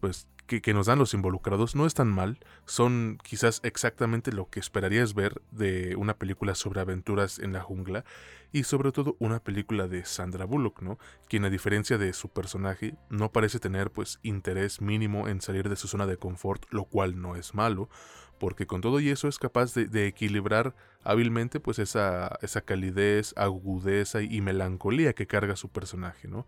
[0.00, 4.60] pues que, que, nos dan los involucrados no están mal, son quizás exactamente lo que
[4.60, 8.04] esperarías ver de una película sobre aventuras en la jungla
[8.52, 10.98] y sobre todo una película de Sandra Bullock, ¿no?
[11.28, 15.76] Quien a diferencia de su personaje no parece tener pues interés mínimo en salir de
[15.76, 17.90] su zona de confort, lo cual no es malo,
[18.38, 24.22] porque con todo y eso es capaz de, equilibrar hábilmente pues esa, esa calidez, agudeza
[24.22, 26.46] y, melancolía que carga su personaje, ¿no?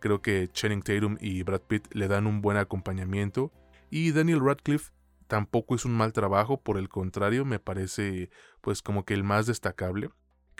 [0.00, 3.52] Creo que Channing Tatum y Brad Pitt le dan un buen acompañamiento
[3.90, 4.92] y Daniel Radcliffe
[5.26, 9.46] tampoco es un mal trabajo, por el contrario me parece pues como que el más
[9.46, 10.10] destacable.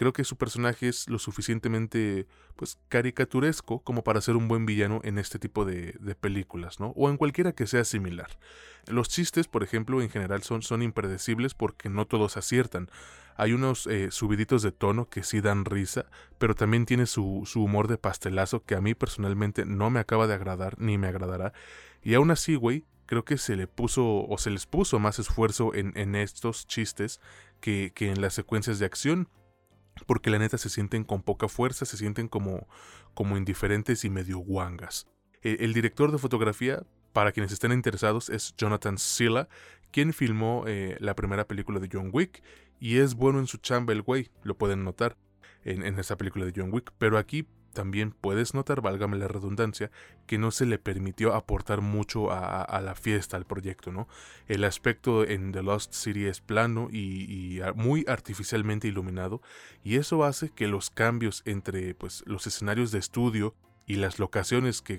[0.00, 5.02] Creo que su personaje es lo suficientemente pues caricaturesco como para ser un buen villano
[5.04, 6.94] en este tipo de, películas, ¿no?
[6.96, 8.30] O en cualquiera que sea similar.
[8.86, 12.88] Los chistes, por ejemplo, en general son, son impredecibles porque no todos aciertan.
[13.36, 16.06] Hay unos eh, subiditos de tono que sí dan risa,
[16.38, 20.26] pero también tiene su, su, humor de pastelazo que a mí personalmente no me acaba
[20.26, 21.52] de agradar ni me agradará.
[22.02, 25.74] Y aún así, güey, creo que se le puso o se les puso más esfuerzo
[25.74, 27.20] en, en estos chistes
[27.60, 29.28] que, que en las secuencias de acción
[30.06, 32.68] porque la neta se sienten con poca fuerza, se sienten como,
[33.14, 35.06] como indiferentes y medio guangas.
[35.42, 39.48] E, el, director de fotografía, para quienes estén interesados, es Jonathan Silla,
[39.90, 42.42] quien filmó eh, la primera película de John Wick,
[42.78, 45.16] y es bueno en su chamba el güey, lo pueden notar
[45.64, 49.90] en, en esa película de John Wick, pero aquí también puedes notar, válgame la redundancia,
[50.26, 54.08] que no se le permitió aportar mucho a, la fiesta, al proyecto, ¿no?
[54.48, 59.40] El aspecto en The Lost City es plano y, muy artificialmente iluminado,
[59.82, 63.54] y eso hace que los cambios entre pues, los escenarios de estudio
[63.86, 64.98] y las locaciones que,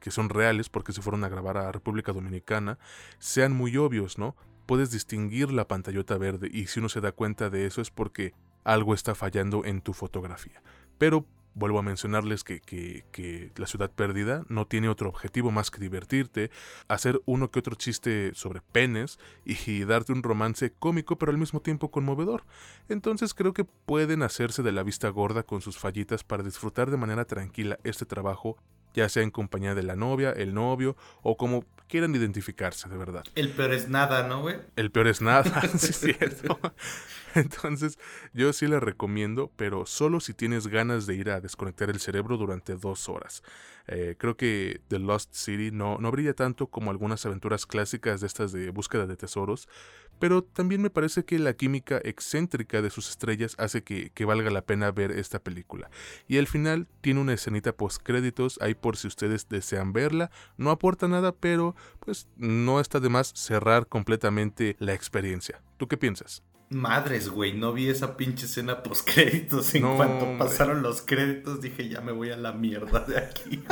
[0.00, 2.78] que son reales, porque se fueron a grabar a República Dominicana,
[3.18, 4.36] sean muy obvios, ¿no?
[4.66, 8.32] Puedes distinguir la pantallota verde, y si uno se da cuenta de eso es porque
[8.64, 10.62] algo está fallando en tu fotografía.
[10.98, 15.80] Pero Vuelvo a mencionarles que, que, La Ciudad Perdida no tiene otro objetivo más que
[15.80, 16.50] divertirte,
[16.88, 21.60] hacer uno que otro chiste sobre penes y, darte un romance cómico pero al mismo
[21.60, 22.44] tiempo conmovedor.
[22.88, 26.96] Entonces creo que pueden hacerse de la vista gorda con sus fallitas para disfrutar de
[26.96, 28.56] manera tranquila este trabajo
[28.94, 33.24] ya sea en compañía de la novia, el novio o como quieran identificarse, de verdad.
[33.34, 34.56] El peor es nada, ¿no, güey?
[34.76, 36.58] El peor es nada, sí es cierto.
[37.34, 37.98] Entonces,
[38.32, 42.36] yo sí la recomiendo, pero solo si tienes ganas de ir a desconectar el cerebro
[42.36, 43.42] durante dos horas.
[43.86, 48.28] Eh, creo que The Lost City no, no brilla tanto como algunas aventuras clásicas de
[48.28, 49.68] estas de búsqueda de tesoros,
[50.18, 54.62] pero también me parece que la química excéntrica de sus estrellas hace que, valga la
[54.62, 55.90] pena ver esta película.
[56.28, 60.70] Y al final tiene una escenita post créditos, ahí por si ustedes desean verla, no
[60.70, 65.60] aporta nada, pero pues no está de más cerrar completamente la experiencia.
[65.76, 66.42] ¿Tú qué piensas?
[66.70, 69.74] Madres, güey, no vi esa pinche escena post créditos.
[69.74, 73.62] En cuanto pasaron los créditos dije, ya me voy a la mierda de aquí.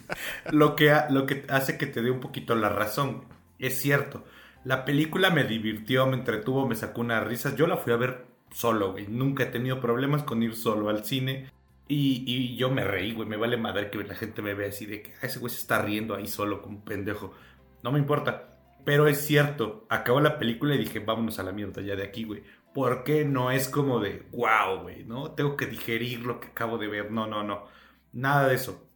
[0.50, 3.24] lo, que, lo que hace que te dé un poquito la razón.
[3.58, 4.24] Es cierto
[4.64, 7.56] la película me divirtió, me entretuvo, me sacó unas risas.
[7.56, 9.06] Yo la fui a ver solo, güey.
[9.08, 11.50] Nunca he tenido problemas con ir solo al cine.
[11.88, 13.28] Y, yo me reí, güey.
[13.28, 15.82] Me vale madre que la gente me vea así de que ese güey se está
[15.82, 17.34] riendo ahí solo como un pendejo.
[17.82, 18.58] No me importa.
[18.84, 22.24] Pero es cierto, acabó la película y dije, vámonos a la mierda ya de aquí,
[22.24, 22.42] güey.
[22.72, 25.32] ¿Por qué no es como de, wow, güey, ¿no?
[25.32, 27.10] Tengo que digerir lo que acabo de ver.
[27.10, 27.66] No, no, no.
[28.12, 28.86] Nada de eso.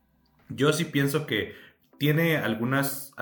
[0.48, 1.55] Yo sí pienso que
[1.98, 3.14] tiene algunas,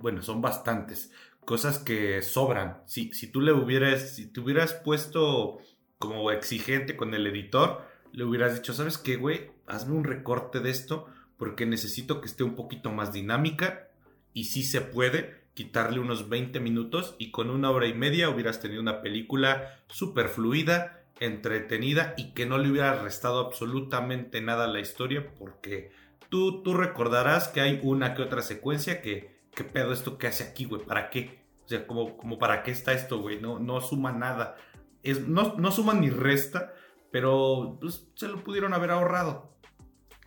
[0.00, 1.12] bueno, son bastantes
[1.46, 2.82] cosas que sobran.
[2.84, 5.60] Si, si tú le hubieras, si te hubieras puesto
[5.98, 9.50] como exigente con el editor, le hubieras dicho, ¿sabes qué, güey?
[9.66, 11.06] Hazme un recorte de esto
[11.38, 13.88] porque necesito que esté un poquito más dinámica
[14.34, 18.60] y si se puede quitarle unos 20 minutos y con una hora y media hubieras
[18.60, 24.68] tenido una película súper fluida entretenida y que no le hubiera restado absolutamente nada a
[24.68, 25.92] la historia porque
[26.28, 30.44] tú, tú recordarás que hay una que otra secuencia que, ¿qué pedo esto que hace
[30.44, 30.84] aquí, güey?
[30.84, 31.40] ¿Para qué?
[31.64, 34.56] O sea, como, como para qué está esto, güey, no, no suma nada.
[35.02, 36.74] Es, no, no suma ni resta,
[37.10, 39.56] pero pues, se lo pudieron haber ahorrado.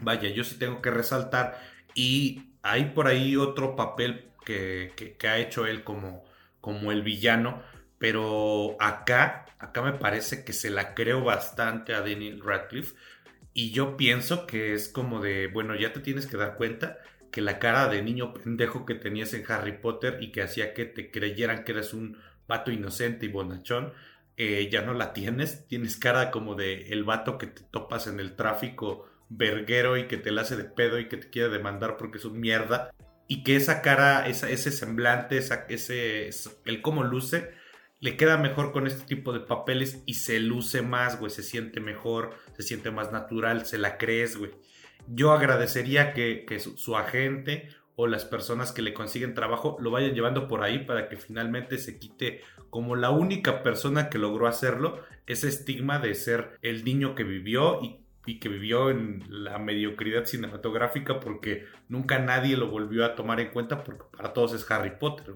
[0.01, 1.61] Vaya, yo sí tengo que resaltar.
[1.93, 6.23] Y hay por ahí otro papel que, que, ha hecho él como,
[6.59, 7.61] como el villano.
[7.99, 12.95] Pero acá, acá me parece que se la creo bastante a Daniel Radcliffe.
[13.53, 16.97] Y yo pienso que es como de, bueno, ya te tienes que dar cuenta
[17.31, 20.85] que la cara de niño pendejo que tenías en Harry Potter y que hacía que
[20.85, 23.93] te creyeran que eres un pato inocente y bonachón,
[24.37, 25.67] eh, ya no la tienes.
[25.67, 30.17] Tienes cara como de el vato que te topas en el tráfico verguero y que
[30.17, 32.91] te la hace de pedo y que te quiere demandar porque es un mierda.
[33.27, 36.29] Y que esa cara, ese semblante, esa, ese,
[36.65, 37.51] el cómo luce,
[37.99, 41.29] le queda mejor con este tipo de papeles y se luce más, güey.
[41.29, 44.51] Se siente mejor, se siente más natural, se la crees, güey.
[45.07, 50.49] Yo agradecería que, su, agente o las personas que le consiguen trabajo lo vayan llevando
[50.49, 55.47] por ahí para que finalmente se quite como la única persona que logró hacerlo ese
[55.47, 61.63] estigma de ser el niño que vivió y, que vivió en la mediocridad cinematográfica porque
[61.87, 65.33] nunca nadie lo volvió a tomar en cuenta porque para todos es Harry Potter.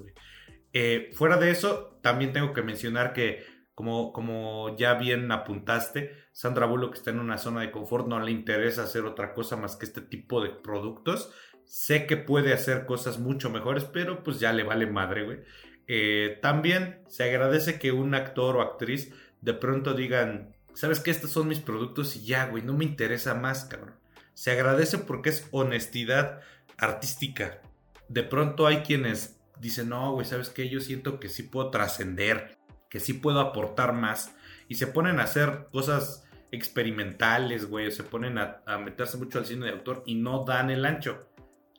[0.73, 6.95] Eh, fuera de eso, también tengo que mencionar que como, ya bien apuntaste, Sandra Bullock
[6.95, 10.01] está en una zona de confort, no le interesa hacer otra cosa más que este
[10.01, 11.31] tipo de productos.
[11.65, 15.39] Sé que puede hacer cosas mucho mejores, pero pues ya le vale madre, güey.
[15.87, 21.11] Eh, también se agradece que un actor o actriz de pronto digan, ¿sabes qué?
[21.11, 23.95] Estos son mis productos y ya, güey, no me interesa más, cabrón.
[24.33, 26.41] Se agradece porque es honestidad
[26.77, 27.61] artística.
[28.07, 30.69] De pronto hay quienes dicen, no, güey, ¿sabes qué?
[30.69, 32.57] Yo siento que sí puedo trascender,
[32.93, 34.35] que sí puedo aportar más.
[34.67, 39.65] Y se ponen a hacer cosas experimentales, güey, se ponen a, meterse mucho al cine
[39.65, 41.27] de autor y no dan el ancho.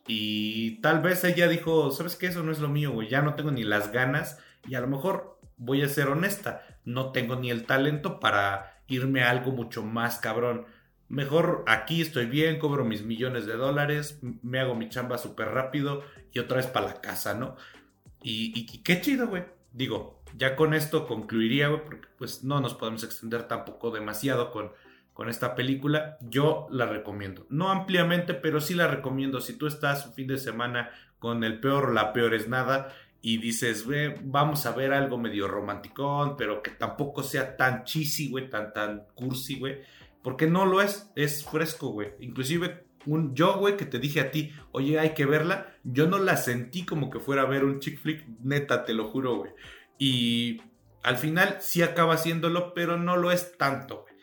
[0.09, 2.27] Y tal vez ella dijo, ¿sabes qué?
[2.27, 3.09] Eso no es lo mío, güey.
[3.09, 4.41] Ya no tengo ni las ganas.
[4.67, 6.67] Y a lo mejor voy a ser honesta.
[6.85, 10.67] No tengo ni el talento para irme a algo mucho más cabrón.
[11.09, 16.03] Mejor aquí estoy bien, cobro mis millones de dólares, me hago mi chamba súper rápido
[16.33, 17.55] y otra vez para la casa, ¿no?
[18.21, 19.45] Y, qué chido, güey.
[19.75, 24.71] Digo, ya con esto concluiría, güey, porque pues no nos podemos extender tampoco demasiado con
[25.15, 27.47] con esta película, yo la recomiendo.
[27.49, 29.41] No ampliamente, pero sí la recomiendo.
[29.41, 33.39] Si tú estás un fin de semana con el peor la peor es nada y
[33.39, 38.51] dices, Ve, vamos a ver algo medio romanticón, pero que tampoco sea tan cheesy, güey,
[38.51, 39.83] tan, tan cursi, güey.
[40.21, 42.11] Porque no lo es, es fresco, güey.
[42.19, 45.75] Inclusive un yo, güey, que te dije a ti, oye, hay que verla.
[45.85, 49.09] Yo no la sentí como que fuera a ver un chick flick, neta, te lo
[49.09, 49.53] juro, güey.
[49.99, 50.61] Y
[51.03, 54.15] al final sí acaba haciéndolo, pero no lo es tanto, güey.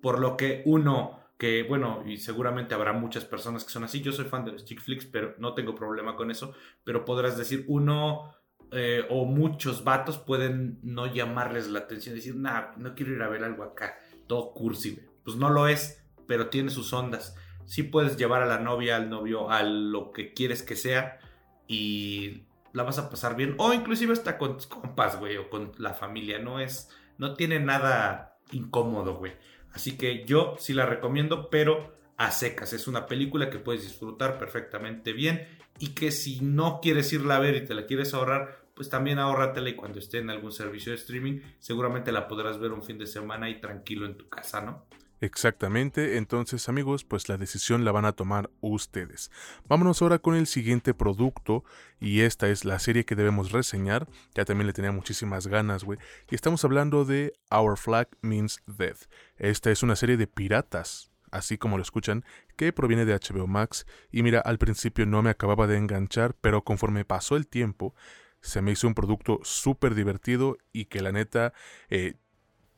[0.00, 4.12] Por lo que uno, que bueno, y seguramente habrá muchas personas que son así, yo
[4.12, 7.64] soy fan de los chick flicks, pero no tengo problema con eso, pero podrás decir,
[7.66, 8.34] uno
[8.70, 13.28] eh, o muchos vatos pueden no llamarles la atención, decir, nah, no quiero ir a
[13.28, 17.34] ver algo acá, todo cursi, pues no lo es, pero tiene sus ondas.
[17.68, 21.20] Sí puedes llevar a la novia, al novio, a lo que quieres que sea
[21.68, 25.72] y la vas a pasar bien, o inclusive hasta con tus compas, güey, o con
[25.78, 29.34] la familia, no es, no tiene nada incómodo, güey.
[29.72, 32.72] Así que yo sí la recomiendo, pero a secas.
[32.72, 35.46] Es una película que puedes disfrutar perfectamente bien
[35.78, 39.18] y que si no quieres irla a ver y te la quieres ahorrar, pues también
[39.18, 42.98] ahórratela y cuando esté en algún servicio de streaming, seguramente la podrás ver un fin
[42.98, 44.86] de semana y tranquilo en tu casa, ¿no?
[45.20, 49.32] Exactamente, entonces amigos, pues la decisión la van a tomar ustedes.
[49.66, 51.64] Vámonos ahora con el siguiente producto
[51.98, 55.98] y esta es la serie que debemos reseñar, ya también le tenía muchísimas ganas, güey,
[56.30, 59.10] y estamos hablando de Our Flag Means Death.
[59.38, 62.24] Esta es una serie de piratas, así como lo escuchan,
[62.56, 66.62] que proviene de HBO Max y mira, al principio no me acababa de enganchar, pero
[66.62, 67.92] conforme pasó el tiempo,
[68.40, 71.52] se me hizo un producto súper divertido y que la neta...
[71.90, 72.14] Eh,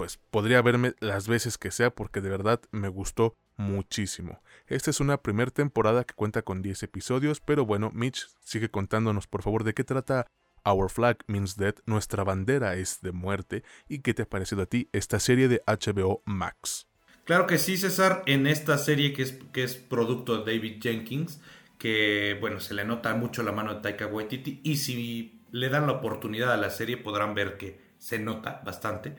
[0.01, 4.41] pues podría verme las veces que sea porque de verdad me gustó muchísimo.
[4.67, 9.27] Esta es una primera temporada que cuenta con 10 episodios, pero bueno, Mitch sigue contándonos
[9.27, 10.27] por favor de qué trata
[10.65, 14.67] Our Flag Means Death, nuestra bandera es de muerte, y qué te ha parecido a
[14.67, 16.89] ti esta serie de HBO Max.
[17.27, 21.43] Claro que sí, César, en esta serie que es, que es producto de David Jenkins,
[21.77, 25.87] que bueno, se le nota mucho la mano de Taika Waititi, y si le dan
[25.87, 29.15] la oportunidad a la serie podrán ver que se nota bastante.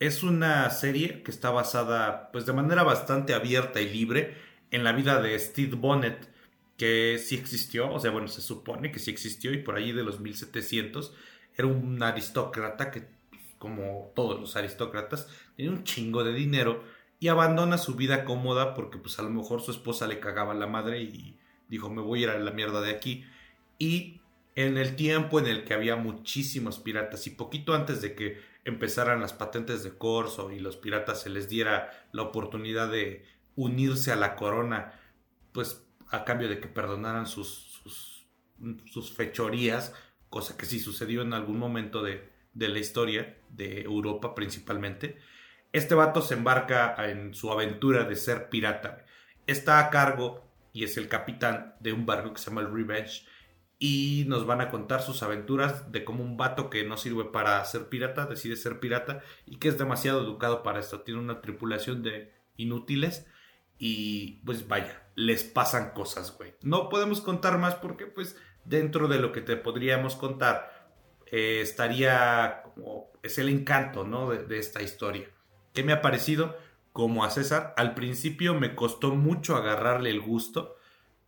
[0.00, 4.34] Es una serie que está basada pues de manera bastante abierta y libre
[4.72, 6.28] en la vida de Steve Bonnet,
[6.76, 10.02] que sí existió, o sea, bueno, se supone que sí existió y por ahí de
[10.02, 11.14] los 1700
[11.56, 13.20] era un aristócrata que
[13.60, 16.82] como todos los aristócratas, tiene un chingo de dinero
[17.20, 20.66] y abandona su vida cómoda porque pues a lo mejor su esposa le cagaba la
[20.66, 21.38] madre y
[21.68, 23.26] dijo me voy a ir a la mierda de aquí.
[23.78, 24.22] Y
[24.56, 29.20] en el tiempo en el que había muchísimos piratas y poquito antes de que empezaran
[29.20, 34.16] las patentes de corso y los piratas se les diera la oportunidad de unirse a
[34.16, 35.00] la corona,
[35.52, 37.82] pues a cambio de que perdonaran sus,
[38.86, 39.94] sus, fechorías,
[40.28, 45.18] cosa que sí sucedió en algún momento de, de la historia de Europa principalmente.
[45.72, 49.04] Este vato se embarca en su aventura de ser pirata.
[49.46, 53.24] Está a cargo y es el capitán de un barco que se llama el Revenge
[53.82, 57.64] y nos van a contar sus aventuras de cómo un vato que no sirve para
[57.64, 61.00] ser pirata decide ser pirata y que es demasiado educado para esto.
[61.00, 63.26] Tiene una tripulación de inútiles
[63.78, 66.52] y pues vaya, les pasan cosas, güey.
[66.60, 70.90] No podemos contar más porque pues dentro de lo que te podríamos contar
[71.32, 72.64] eh, estaría
[73.22, 74.28] es el encanto, ¿no?
[74.28, 75.30] De, de esta historia.
[75.72, 76.54] ¿Qué me ha parecido?
[76.92, 80.76] Como a César, al principio me costó mucho agarrarle el gusto,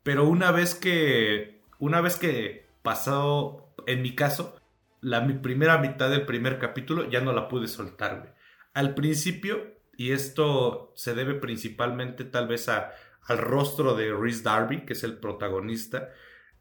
[0.03, 4.55] pero una vez que una vez que pasó, en mi caso,
[5.01, 8.31] la primera mitad del primer capítulo, ya no la pude soltar, güey.
[8.73, 12.93] Al principio, y esto se debe principalmente tal vez a,
[13.25, 16.11] al rostro de Rhys Darby, que es el protagonista,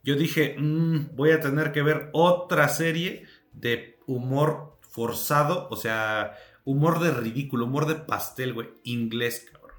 [0.01, 6.35] yo dije, mm, voy a tener que ver otra serie de humor forzado, o sea,
[6.65, 9.77] humor de ridículo, humor de pastel, güey, inglés, cabrón.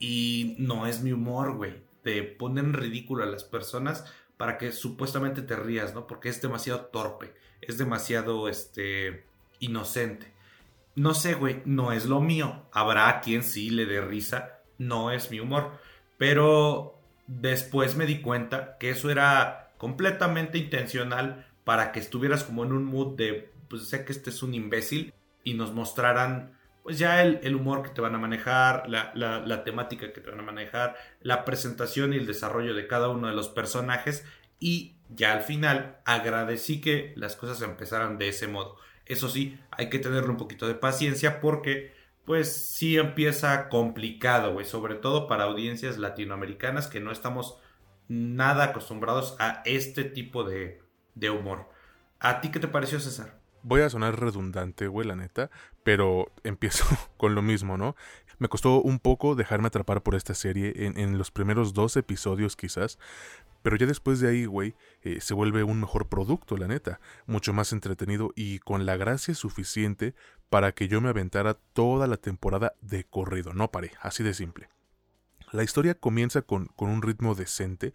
[0.00, 4.04] Y no es mi humor, güey, de poner en ridículo a las personas
[4.36, 6.06] para que supuestamente te rías, ¿no?
[6.06, 9.24] Porque es demasiado torpe, es demasiado, este,
[9.64, 10.32] inocente.
[10.94, 12.66] No sé, güey, no es lo mío.
[12.72, 15.72] Habrá quien sí le dé risa, no es mi humor.
[16.18, 22.72] Pero después me di cuenta que eso era completamente intencional para que estuvieras como en
[22.72, 25.12] un mood de, pues sé que este es un imbécil
[25.42, 30.12] y nos mostraran pues ya el, humor que te van a manejar, la, la, temática
[30.12, 33.48] que te van a manejar, la presentación y el desarrollo de cada uno de los
[33.48, 34.22] personajes
[34.58, 38.76] y ya al final agradecí que las cosas empezaran de ese modo.
[39.06, 41.94] Eso sí, hay que tener un poquito de paciencia porque
[42.26, 47.56] pues sí empieza complicado, güey, sobre todo para audiencias latinoamericanas que no estamos
[48.08, 50.82] nada acostumbrados a este tipo de,
[51.14, 51.66] de humor.
[52.20, 53.42] ¿A ti qué te pareció, César?
[53.64, 55.50] voy a sonar redundante, güey, la neta,
[55.84, 56.84] pero empiezo
[57.16, 57.94] con lo mismo, ¿no?
[58.38, 62.98] Me costó un poco dejarme atrapar por esta serie en, los primeros dos episodios quizás,
[63.62, 67.52] pero ya después de ahí, güey, eh, se vuelve un mejor producto, la neta, mucho
[67.52, 70.14] más entretenido y con la gracia suficiente
[70.50, 74.68] para que yo me aventara toda la temporada de corrido, no paré, así de simple.
[75.52, 77.94] La historia comienza con, con un ritmo decente,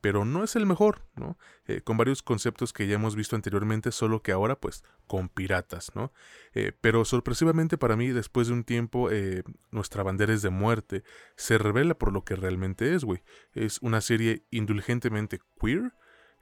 [0.00, 1.38] pero no es el mejor, ¿no?
[1.66, 5.92] Eh, con varios conceptos que ya hemos visto anteriormente, solo que ahora pues con piratas,
[5.94, 6.12] ¿no?
[6.54, 11.02] Eh, pero sorpresivamente para mí, después de un tiempo, eh, nuestra bandera es de muerte,
[11.36, 13.22] se revela por lo que realmente es, güey.
[13.52, 15.92] Es una serie indulgentemente queer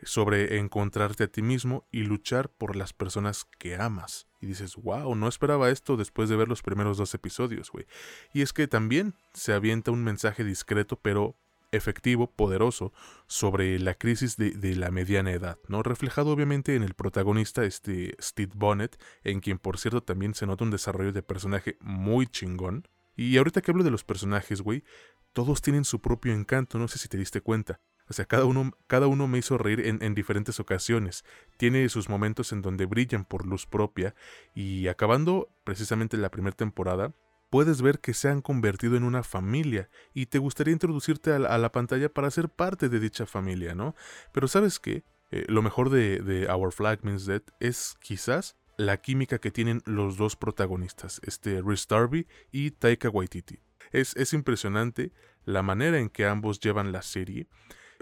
[0.03, 4.29] sobre encontrarte a ti mismo y luchar por las personas que amas.
[4.41, 7.87] Y dices, wow, no esperaba esto después de ver los primeros dos episodios, güey.
[8.33, 11.37] Y es que también se avienta un mensaje discreto, pero
[11.77, 12.93] efectivo, poderoso,
[13.27, 15.83] sobre la crisis de, la mediana edad, ¿no?
[15.83, 20.64] Reflejado obviamente en el protagonista, este Steve Bonnet, en quien por cierto también se nota
[20.64, 22.89] un desarrollo de personaje muy chingón.
[23.14, 24.85] Y ahorita que hablo de los personajes, güey,
[25.33, 27.81] todos tienen su propio encanto, no sé si te diste cuenta.
[28.09, 31.24] O sea, cada uno, cada uno me hizo reír en, en, diferentes ocasiones.
[31.57, 34.14] Tiene sus momentos en donde brillan por luz propia.
[34.55, 37.12] Y acabando precisamente la primera temporada,
[37.51, 41.73] puedes ver que se han convertido en una familia y te gustaría introducirte a la,
[41.73, 43.95] pantalla para ser parte de dicha familia, ¿no?
[44.33, 45.05] Pero sabes qué?
[45.31, 50.17] Eh, lo mejor de, Our Flag Means Dead es quizás la química que tienen los
[50.17, 53.61] dos protagonistas, este Rhys Darby y Taika Waititi.
[53.93, 55.13] Es, es impresionante
[55.45, 57.47] la manera en que ambos llevan la serie.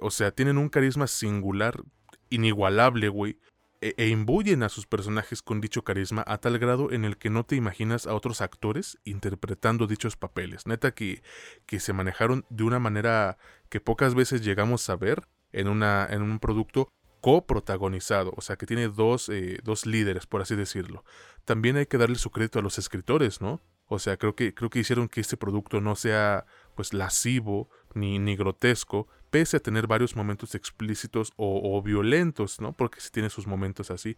[0.00, 1.82] O sea, tienen un carisma singular,
[2.30, 3.38] inigualable, güey.
[3.84, 7.28] E, e, imbuyen a sus personajes con dicho carisma a tal grado en el que
[7.28, 10.66] no te imaginas a otros actores interpretando dichos papeles.
[10.66, 11.22] Neta que,
[11.66, 13.36] que se manejaron de una manera
[13.68, 16.88] que pocas veces llegamos a ver en, una, en un producto
[17.20, 21.04] coprotagonizado, o sea que tiene dos, eh, dos líderes, por así decirlo.
[21.44, 23.60] También hay que darle su crédito a los escritores, ¿no?
[23.84, 28.18] O sea, creo que, creo que hicieron que este producto no sea pues lascivo ni,
[28.18, 32.72] ni grotesco, pese a tener varios momentos explícitos o, violentos, ¿no?
[32.72, 34.16] Porque si tiene sus momentos así.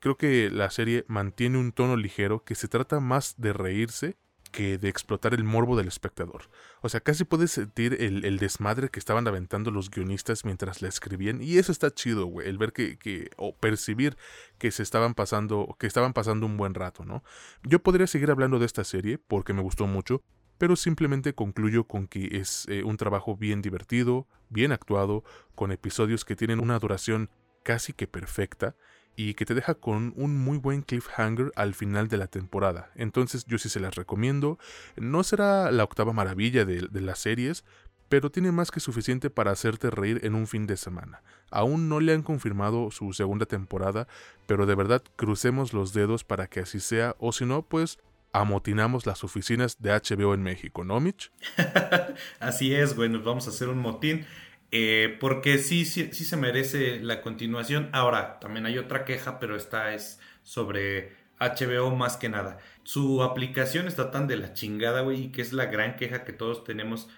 [0.00, 4.16] Creo que la serie mantiene un tono ligero que se trata más de reírse
[4.52, 6.48] que de explotar el morbo del espectador.
[6.80, 11.42] O sea, casi puedes sentir el, desmadre que estaban aventando los guionistas mientras la escribían.
[11.42, 12.48] Y eso está chido, güey.
[12.48, 14.16] El ver que, que, o percibir
[14.56, 17.22] que se estaban pasando, que estaban pasando un buen rato, ¿no?
[17.64, 20.22] Yo podría seguir hablando de esta serie porque me gustó mucho,
[20.64, 25.22] pero simplemente concluyo con que es eh, un trabajo bien divertido, bien actuado,
[25.54, 27.28] con episodios que tienen una duración
[27.62, 28.74] casi que perfecta
[29.14, 32.90] y que te deja con un muy buen cliffhanger al final de la temporada.
[32.94, 34.58] Entonces yo sí se las recomiendo.
[34.96, 37.62] No será la octava maravilla de, de, las series,
[38.08, 41.22] pero tiene más que suficiente para hacerte reír en un fin de semana.
[41.50, 44.08] Aún no le han confirmado su segunda temporada,
[44.46, 47.98] pero de verdad crucemos los dedos para que así sea, o si no, pues
[48.34, 51.30] amotinamos las oficinas de HBO en México, ¿no, Mitch?
[52.40, 54.26] así es, güey, nos vamos a hacer un motín.
[54.72, 57.88] Eh, porque sí, sí, sí se merece la continuación.
[57.92, 62.58] Ahora, también hay otra queja, pero esta es sobre HBO más que nada.
[62.82, 66.32] Su aplicación está tan de la chingada, güey, y que es la gran queja que
[66.32, 67.08] todos tenemos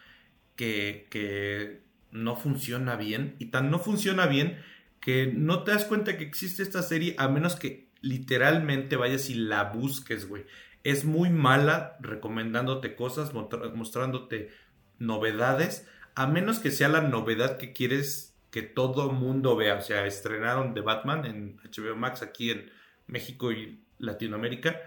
[0.55, 3.37] que, que no funciona bien.
[3.39, 4.59] Y tan no funciona bien
[5.01, 9.35] que no te das cuenta que existe esta serie a menos que literalmente vayas y
[9.35, 10.45] la busques, güey.
[10.89, 14.51] Es muy mala recomendándote cosas, mostrándote
[14.99, 19.75] novedades a menos que sea la novedad que quieres que todo mundo vea.
[19.75, 22.71] O sea, estrenaron The Batman en HBO Max aquí en
[23.07, 24.81] México y Latinoamérica.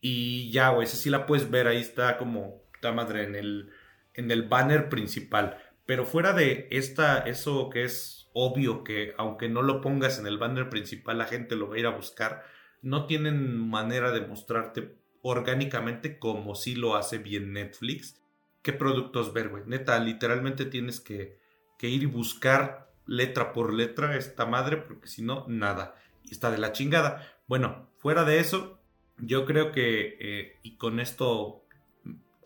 [0.00, 1.68] Y ya, güey, esa sí la puedes ver.
[1.68, 3.70] Ahí está como, está madre, en el,
[4.14, 5.56] en el banner principal.
[5.86, 10.38] Pero fuera de esta, eso que es obvio que aunque no lo pongas en el
[10.38, 12.42] banner principal, la gente lo va a ir a buscar.
[12.82, 18.22] No tienen manera de mostrarte orgánicamente como si lo hace bien Netflix
[18.62, 19.64] qué productos ver, güey.
[19.66, 21.40] Neta, literalmente tienes que,
[21.80, 25.96] ir y buscar letra por letra esta madre, porque si no, nada.
[26.22, 27.36] Y está de la chingada.
[27.48, 28.80] Bueno, fuera de eso,
[29.18, 31.66] yo creo que, eh, y con esto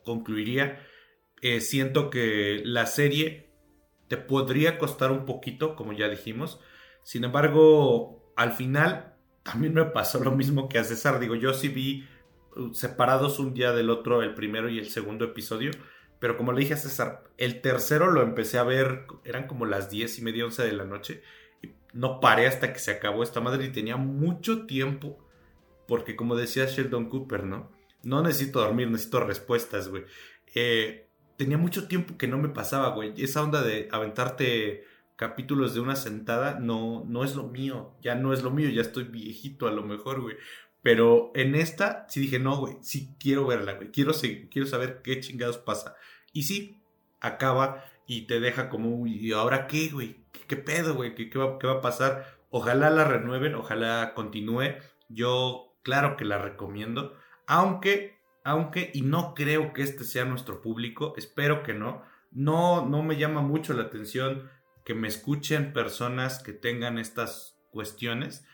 [0.05, 0.81] concluiría,
[1.43, 3.51] eh, siento que la serie
[4.09, 6.59] te podría costar un poquito, como ya dijimos.
[7.03, 11.21] Sin embargo, al final también me pasó lo mismo que a César.
[11.21, 12.09] Digo, yo sí vi
[12.73, 15.71] separados un día del otro el primero y el segundo episodio.
[16.19, 19.91] Pero como le dije a César, el tercero lo empecé a ver, eran como las
[19.91, 21.23] diez y media, once de la noche.
[21.63, 25.19] Y no paré hasta que se acabó esta madre y tenía mucho tiempo.
[25.87, 27.71] Porque como decía Sheldon Cooper, ¿no?
[28.03, 30.05] No necesito dormir, necesito respuestas, güey.
[30.55, 33.13] Eh, tenía mucho tiempo que no me pasaba, güey.
[33.19, 34.85] Esa onda de aventarte
[35.17, 37.95] capítulos de una sentada no, no es lo mío.
[38.03, 40.37] Ya no es lo mío, ya estoy viejito a lo mejor, güey.
[40.87, 43.91] Pero en esta sí dije, no, güey, sí quiero verla, güey.
[43.91, 44.13] Quiero,
[44.53, 45.97] quiero saber qué chingados pasa.
[46.33, 46.81] Y sí,
[47.19, 50.21] acaba y te deja como, ¿y ahora qué, güey?
[50.47, 51.17] ¿Qué, pedo, güey?
[51.17, 52.39] ¿Qué, va, ¿Qué va a pasar?
[52.51, 54.77] Ojalá la renueven, ojalá continúe.
[55.09, 57.17] Yo, claro que la recomiendo.
[57.49, 62.05] Aunque, aunque, y no creo que este sea nuestro público, espero que no.
[62.31, 64.49] No, no me llama mucho la atención
[64.85, 68.47] que me escuchen personas que tengan estas cuestiones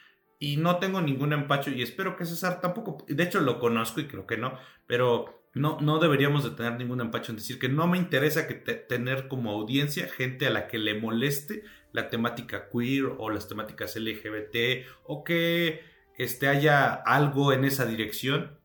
[0.43, 4.09] y no tengo ningún empacho y espero que César tampoco, de hecho lo conozco y
[4.09, 7.87] creo que no, pero no, no deberíamos de tener ningún empacho en decir que no
[7.87, 11.63] me interesa que tener como audiencia gente a la que le moleste
[11.93, 15.85] la temática queer o las temáticas LGBT o que
[16.19, 18.59] este, haya algo en esa dirección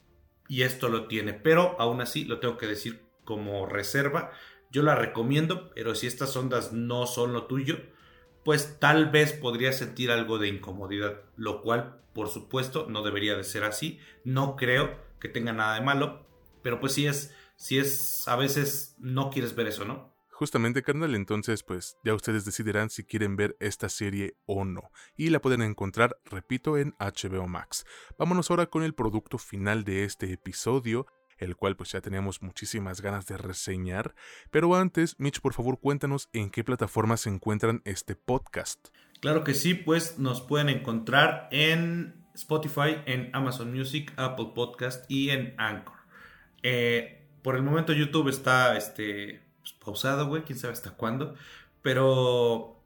[0.48, 4.32] y esto lo tiene, pero aún así lo tengo que decir como reserva,
[4.72, 7.78] yo la recomiendo, pero si estas ondas no son lo tuyo,
[8.48, 13.44] pues tal vez podría sentir algo de incomodidad, lo cual por supuesto no debería de
[13.44, 16.26] ser así, no creo que tenga nada de malo,
[16.64, 20.16] pero pues si es, si es, a veces no quieres ver eso, ¿no?
[20.30, 24.92] Justamente, carnal, entonces pues ya ustedes decidirán si quieren ver esta serie o no.
[25.18, 27.86] Y la pueden encontrar, repito, en HBO Max.
[28.18, 31.06] Vámonos ahora con el producto final de este episodio,
[31.38, 34.16] el cual pues ya teníamos muchísimas ganas de reseñar.
[34.52, 38.90] Pero antes, Mitch, por favor, cuéntanos en qué plataformas se encuentran este podcast.
[39.20, 45.32] Claro que sí, pues nos pueden encontrar en Spotify, en Amazon Music, Apple Podcast y
[45.32, 45.96] en Anchor.
[46.62, 51.36] Eh, por el momento YouTube está este, pues, pausado, güey, quién sabe hasta cuándo.
[51.82, 52.77] Pero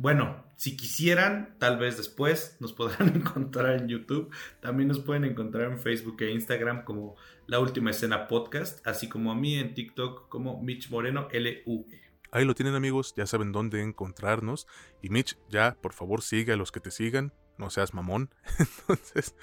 [0.00, 4.30] bueno, si quisieran, tal vez después nos podrán encontrar en YouTube.
[4.60, 7.16] También nos pueden encontrar en Facebook e Instagram como
[7.48, 11.84] La Última Escena Podcast, así como a mí en TikTok como Mitch Moreno LU.
[12.30, 14.68] Ahí lo tienen amigos, ya saben dónde encontrarnos.
[15.02, 18.30] Y Mitch, ya por favor sigue a los que te sigan, no seas mamón.
[18.58, 19.34] Entonces,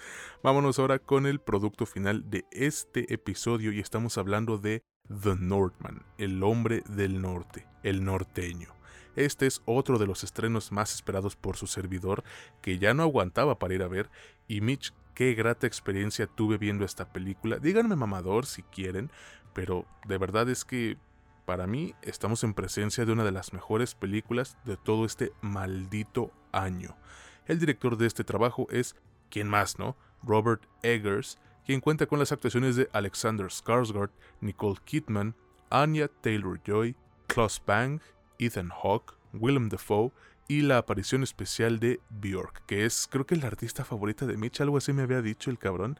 [0.41, 6.05] vámonos ahora con el producto final de este episodio y estamos hablando de The Northman,
[6.17, 8.74] el hombre del norte, el norteño.
[9.15, 12.23] Este es otro de los estrenos más esperados por su servidor,
[12.61, 14.09] que ya no aguantaba para ir a ver,
[14.47, 17.57] y Mitch, qué grata experiencia tuve viendo esta película.
[17.57, 19.11] Díganme mamador si quieren,
[19.53, 20.97] pero de verdad es que
[21.45, 26.31] para mí estamos en presencia de una de las mejores películas de todo este maldito
[26.51, 26.97] año.
[27.45, 28.95] El director de este trabajo es,
[29.29, 29.95] ¿quién más, no?
[30.23, 34.11] Robert Eggers, quien cuenta con las actuaciones de Alexander Skarsgård,
[34.41, 35.35] Nicole Kidman,
[35.69, 36.95] Anya Taylor-Joy,
[37.27, 38.01] Klaus Bang,
[38.39, 40.11] Ethan Hawke, Willem Dafoe
[40.47, 44.61] y la aparición especial de Bjork, que es creo que la artista favorita de Mitch,
[44.61, 45.99] algo así me había dicho el cabrón.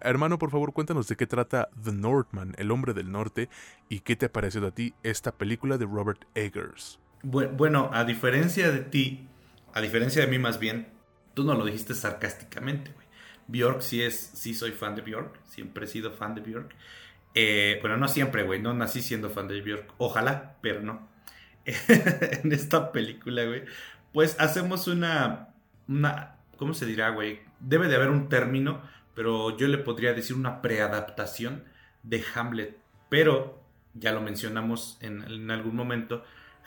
[0.00, 3.48] Hermano, por favor, cuéntanos de qué trata The Northman, el hombre del norte,
[3.88, 6.98] y qué te ha parecido a ti esta película de Robert Eggers.
[7.22, 9.28] Bueno, a diferencia de ti,
[9.72, 10.88] a diferencia de mí más bien,
[11.32, 13.06] tú no lo dijiste sarcásticamente, güey.
[13.46, 16.74] Bjork sí es, sí soy fan de Bjork, siempre he sido fan de Bjork.
[17.34, 21.08] Eh, bueno, no siempre, güey, no nací siendo fan de Bjork, ojalá, pero no.
[21.88, 23.64] en esta película, güey,
[24.12, 25.48] pues hacemos una,
[25.88, 27.40] una, ¿cómo se dirá, güey?
[27.60, 28.82] Debe de haber un término,
[29.14, 31.64] pero yo le podría decir una preadaptación
[32.02, 32.78] de Hamlet.
[33.08, 33.62] Pero,
[33.94, 36.24] ya lo mencionamos en, en algún momento,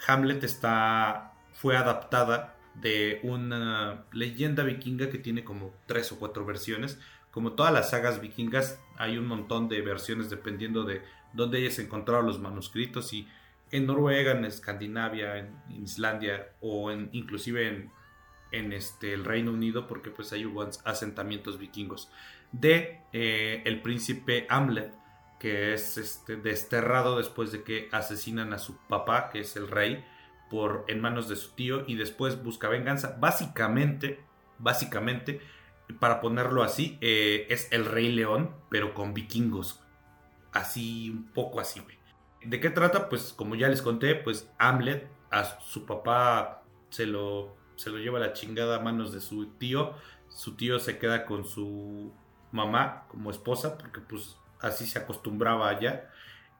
[0.07, 6.99] Hamlet está, fue adaptada de una leyenda vikinga que tiene como tres o cuatro versiones.
[7.31, 11.01] Como todas las sagas vikingas, hay un montón de versiones dependiendo de
[11.33, 13.27] dónde ellas encontraron los manuscritos y
[13.71, 17.89] en Noruega, en Escandinavia, en, Islandia o en, inclusive
[18.51, 22.09] en, este, el Reino Unido, porque pues hay hubo asentamientos vikingos,
[22.51, 24.93] de eh, el príncipe Hamlet,
[25.39, 30.03] que es este, desterrado después de que asesinan a su papá, que es el rey,
[30.49, 33.17] por, en manos de su tío, y después busca venganza.
[33.19, 34.21] Básicamente,
[34.57, 35.41] básicamente,
[35.99, 39.83] para ponerlo así, eh, es el rey león, pero con vikingos.
[40.53, 41.97] Así, un poco así, güey.
[42.43, 43.09] ¿De qué trata?
[43.09, 48.19] Pues como ya les conté, pues Hamlet a su papá se lo, se lo lleva
[48.19, 49.93] la chingada a manos de su tío.
[50.29, 52.13] Su tío se queda con su
[52.51, 56.09] mamá como esposa porque pues así se acostumbraba allá.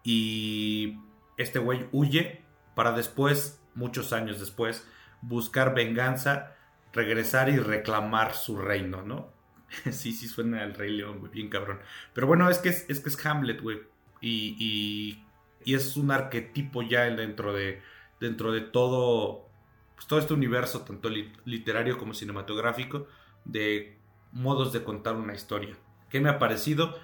[0.04, 1.00] Y
[1.38, 2.44] este güey huye
[2.76, 4.88] para después, muchos años después,
[5.22, 6.56] buscar venganza,
[6.94, 9.32] regresar y reclamar su reino, ¿no?
[9.92, 11.80] sí, sí suena al Rey León, güey, bien cabrón.
[12.14, 13.82] Pero bueno, es que es, es que es Hamlet, güey.
[14.22, 15.27] y y
[15.76, 17.82] es un arquetipo ya dentro de,
[18.20, 19.50] dentro de todo,
[19.96, 21.10] pues todo este universo, tanto
[21.46, 23.08] literario como cinematográfico,
[23.46, 23.98] de
[24.32, 25.76] modos de contar una historia.
[26.10, 26.98] ¿Qué me ha parecido?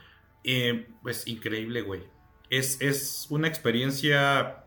[0.43, 2.03] Eh, pues increíble, güey.
[2.49, 4.66] Es, es una experiencia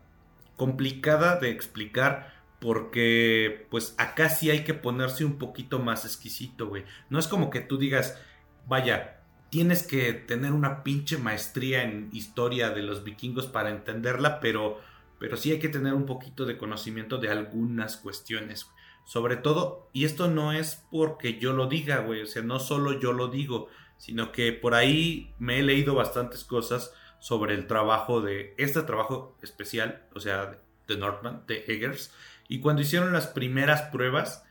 [0.55, 6.83] complicada de explicar porque pues acá sí hay que ponerse un poquito más exquisito, güey.
[7.09, 8.19] No es como que tú digas,
[8.65, 9.16] vaya,
[9.49, 14.79] tienes que tener una pinche maestría en historia de los vikingos para entenderla, pero,
[15.19, 18.67] pero sí hay que tener un poquito de conocimiento de algunas cuestiones.
[19.05, 22.99] Sobre todo, y esto no es porque yo lo diga, güey, o sea, no solo
[22.99, 28.21] yo lo digo, sino que por ahí me he leído bastantes cosas sobre el trabajo
[28.21, 32.13] de este trabajo especial, o sea, de Northman, de Eggers,
[32.49, 34.43] y cuando hicieron las primeras pruebas,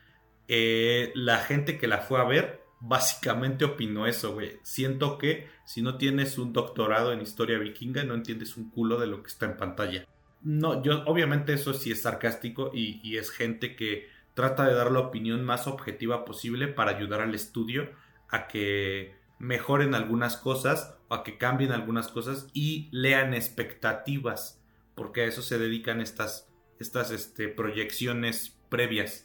[0.49, 4.59] eh, la gente que la fue a ver básicamente opinó eso, güey.
[4.63, 9.07] Siento que si no tienes un doctorado en historia vikinga, no entiendes un culo de
[9.07, 10.07] lo que está en pantalla.
[10.43, 14.93] No, yo, obviamente eso sí es sarcástico y, y es gente que trata de dar
[14.93, 17.91] la opinión más objetiva posible para ayudar al estudio
[18.29, 24.63] a que mejoren algunas cosas o a que cambien algunas cosas y lean expectativas,
[24.95, 26.49] porque a eso se dedican estas,
[26.79, 29.25] estas este, proyecciones previas.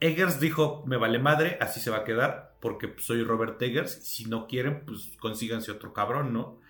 [0.00, 4.26] Eggers dijo, me vale madre, así se va a quedar, porque soy Robert Eggers, si
[4.26, 6.60] no quieren, pues consíganse otro cabrón, ¿no?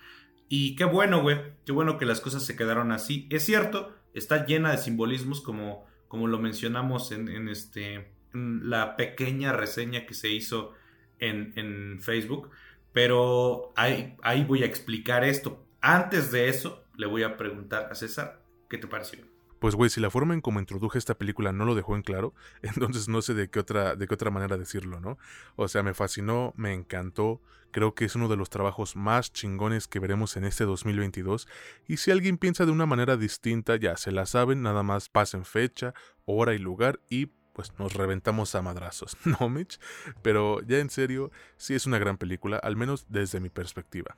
[0.48, 3.26] Y qué bueno, güey, qué bueno que las cosas se quedaron así.
[3.30, 10.06] Es cierto, está llena de simbolismos como, como lo mencionamos en, este, la pequeña reseña
[10.06, 10.72] que se hizo
[11.18, 12.50] en, en Facebook,
[12.92, 15.64] pero ahí, ahí voy a explicar esto.
[15.80, 19.20] Antes de eso, le voy a preguntar a César, ¿qué te pareció?
[19.60, 22.34] Pues güey, si la forma en cómo introduje esta película no lo dejó en claro,
[22.62, 25.18] entonces no sé de qué otra de qué otra manera decirlo, ¿no?
[25.54, 27.40] O sea, me fascinó, me encantó,
[27.70, 31.46] creo que es uno de los trabajos más chingones que veremos en este 2022
[31.86, 35.44] y si alguien piensa de una manera distinta, ya se la saben, nada más pasen
[35.44, 35.94] fecha,
[36.24, 39.78] hora y lugar y pues nos reventamos a madrazos, ¿no, Mitch?
[40.22, 44.16] Pero ya en serio, sí es una gran película, al menos desde mi perspectiva.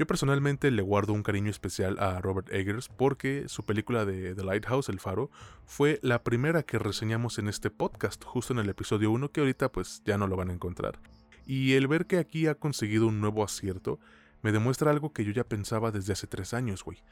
[0.00, 4.44] Yo personalmente le guardo un cariño especial a Robert Eggers porque su película de The
[4.44, 5.30] Lighthouse, El Faro,
[5.66, 9.70] fue la primera que reseñamos en este podcast, justo en el episodio 1 que ahorita
[9.70, 10.98] pues ya no lo van a encontrar.
[11.44, 14.00] Y el ver que aquí ha conseguido un nuevo acierto
[14.40, 17.02] me demuestra algo que yo ya pensaba desde hace tres años, güey.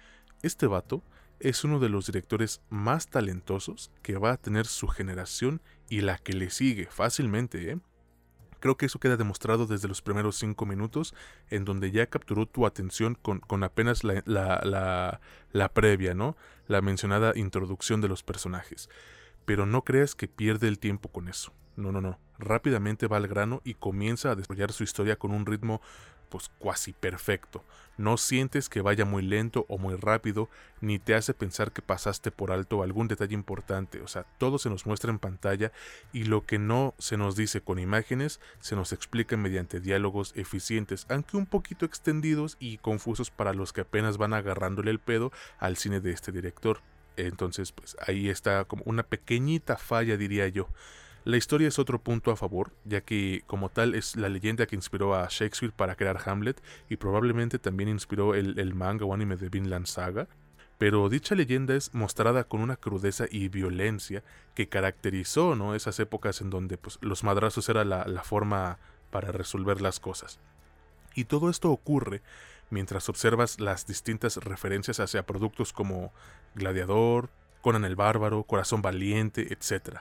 [0.40, 1.02] Este vato
[1.40, 5.60] es uno de los directores más talentosos que va a tener su generación
[5.90, 7.78] y la que le sigue fácilmente, ¿eh?
[8.60, 11.14] Creo que eso queda demostrado desde los primeros cinco minutos,
[11.50, 15.20] en donde ya capturó tu atención con, con apenas la, la,
[15.52, 16.36] la, previa, ¿no?
[16.66, 18.88] La mencionada introducción de los personajes.
[19.44, 21.52] Pero no creas que pierde el tiempo con eso.
[21.76, 22.18] No, no, no.
[22.38, 25.80] Rápidamente va al grano y comienza a desarrollar su historia con un ritmo
[26.28, 27.64] pues cuasi perfecto.
[27.96, 30.48] No sientes que vaya muy lento o muy rápido,
[30.80, 34.00] ni te hace pensar que pasaste por alto algún detalle importante.
[34.02, 35.72] O sea, todo se nos muestra en pantalla
[36.12, 41.06] y lo que no se nos dice con imágenes se nos explica mediante diálogos eficientes,
[41.08, 45.76] aunque un poquito extendidos y confusos para los que apenas van agarrándole el pedo al
[45.76, 46.80] cine de este director.
[47.16, 50.68] Entonces, pues ahí está como una pequeñita falla, diría yo.
[51.24, 54.76] La historia es otro punto a favor, ya que como tal es la leyenda que
[54.76, 59.48] inspiró a Shakespeare para crear Hamlet y probablemente también inspiró el, manga o anime de
[59.48, 60.28] Vinland Saga,
[60.78, 64.22] pero dicha leyenda es mostrada con una crudeza y violencia
[64.54, 65.74] que caracterizó ¿no?
[65.74, 68.78] esas épocas en donde pues, los madrazos era la, la forma
[69.10, 70.38] para resolver las cosas.
[71.14, 72.22] Y todo esto ocurre
[72.70, 76.12] mientras observas las distintas referencias hacia productos como
[76.54, 80.00] Gladiador, Conan el Bárbaro, Corazón Valiente, etc.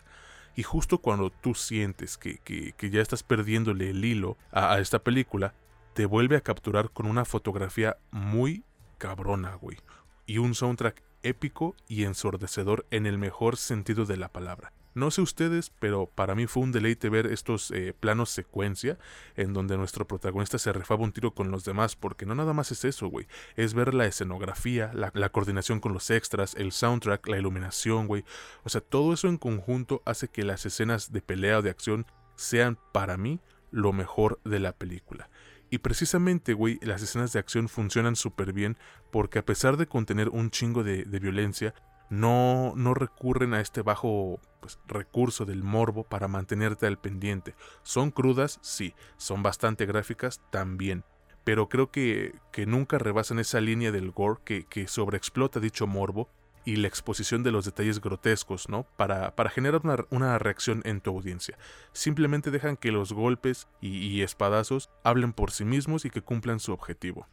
[0.57, 5.53] Y justo cuando tú sientes que, ya estás perdiéndole el hilo a, esta película,
[5.93, 8.63] te vuelve a capturar con una fotografía muy
[8.97, 9.77] cabrona, güey.
[10.25, 14.73] Y un soundtrack épico y ensordecedor en el mejor sentido de la palabra.
[14.97, 18.97] No sé ustedes, pero para mí fue un deleite ver estos eh, planos secuencia
[19.35, 22.71] en donde nuestro protagonista se refaba un tiro con los demás, porque no nada más
[22.71, 23.27] es eso, güey.
[23.55, 28.25] Es ver la escenografía, la, coordinación con los extras, el soundtrack, la iluminación, güey.
[28.63, 32.07] O sea, todo eso en conjunto hace que las escenas de pelea o de acción
[32.35, 33.39] sean para mí
[33.69, 35.29] lo mejor de la película.
[35.69, 38.77] Y precisamente, güey, las escenas de acción funcionan súper bien
[39.11, 41.75] porque a pesar de contener un chingo de, violencia,
[42.09, 47.55] no, recurren a este bajo pues, recurso del morbo para mantenerte al pendiente.
[47.83, 51.03] Son crudas, sí, son bastante gráficas también,
[51.43, 56.29] pero creo que, nunca rebasan esa línea del gore que, sobreexplota dicho morbo
[56.65, 58.83] y la exposición de los detalles grotescos, ¿no?
[58.97, 61.57] Para, generar una, reacción en tu audiencia.
[61.93, 66.73] Simplemente dejan que los golpes y espadazos hablen por sí mismos y que cumplan su
[66.73, 67.27] objetivo.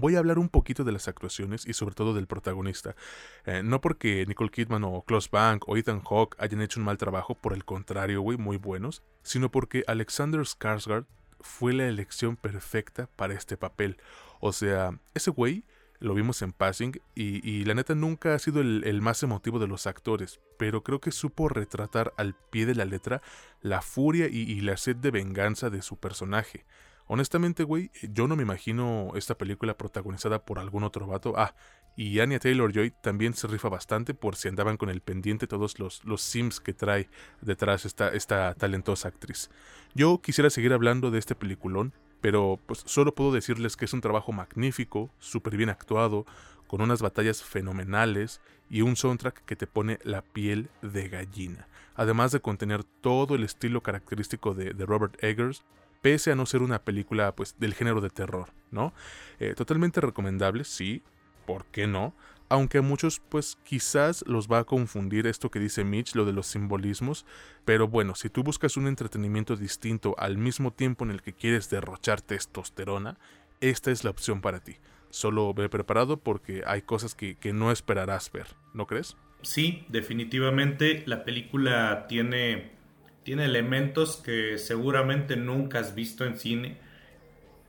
[0.00, 2.96] Voy a hablar un poquito de las actuaciones y sobre todo del protagonista.
[3.44, 6.96] Eh, no porque Nicole Kidman o Klaus Bank o Ethan Hawke hayan hecho un mal
[6.96, 11.04] trabajo, por el contrario, güey, muy buenos, sino porque Alexander Skarsgård
[11.40, 13.98] fue la elección perfecta para este papel.
[14.40, 15.64] O sea, ese güey
[15.98, 19.86] lo vimos en Passing y, la neta nunca ha sido el, más emotivo de los
[19.86, 23.20] actores, pero creo que supo retratar al pie de la letra
[23.60, 26.64] la furia y la sed de venganza de su personaje.
[27.12, 31.34] Honestamente, güey, yo no me imagino esta película protagonizada por algún otro vato.
[31.36, 31.56] Ah,
[31.96, 35.80] y Anya Taylor Joy también se rifa bastante por si andaban con el pendiente todos
[35.80, 37.08] los, los sims que trae
[37.40, 39.50] detrás esta, esta talentosa actriz.
[39.92, 44.02] Yo quisiera seguir hablando de este peliculón, pero pues solo puedo decirles que es un
[44.02, 46.26] trabajo magnífico, súper bien actuado,
[46.68, 52.30] con unas batallas fenomenales y un soundtrack que te pone la piel de gallina, además
[52.30, 55.64] de contener todo el estilo característico de, de Robert Eggers
[56.00, 58.92] pese a no ser una película pues del género de terror, ¿no?
[59.38, 61.02] Eh, totalmente recomendable, sí,
[61.46, 62.14] ¿por qué no?
[62.48, 66.32] Aunque a muchos pues quizás los va a confundir esto que dice Mitch, lo de
[66.32, 67.24] los simbolismos,
[67.64, 71.70] pero bueno, si tú buscas un entretenimiento distinto al mismo tiempo en el que quieres
[71.70, 73.18] derrochar testosterona,
[73.60, 74.76] esta es la opción para ti.
[75.10, 79.16] Solo ve preparado porque hay cosas que, que no esperarás ver, ¿no crees?
[79.42, 82.79] Sí, definitivamente la película tiene
[83.22, 86.78] tiene elementos que seguramente nunca has visto en cine.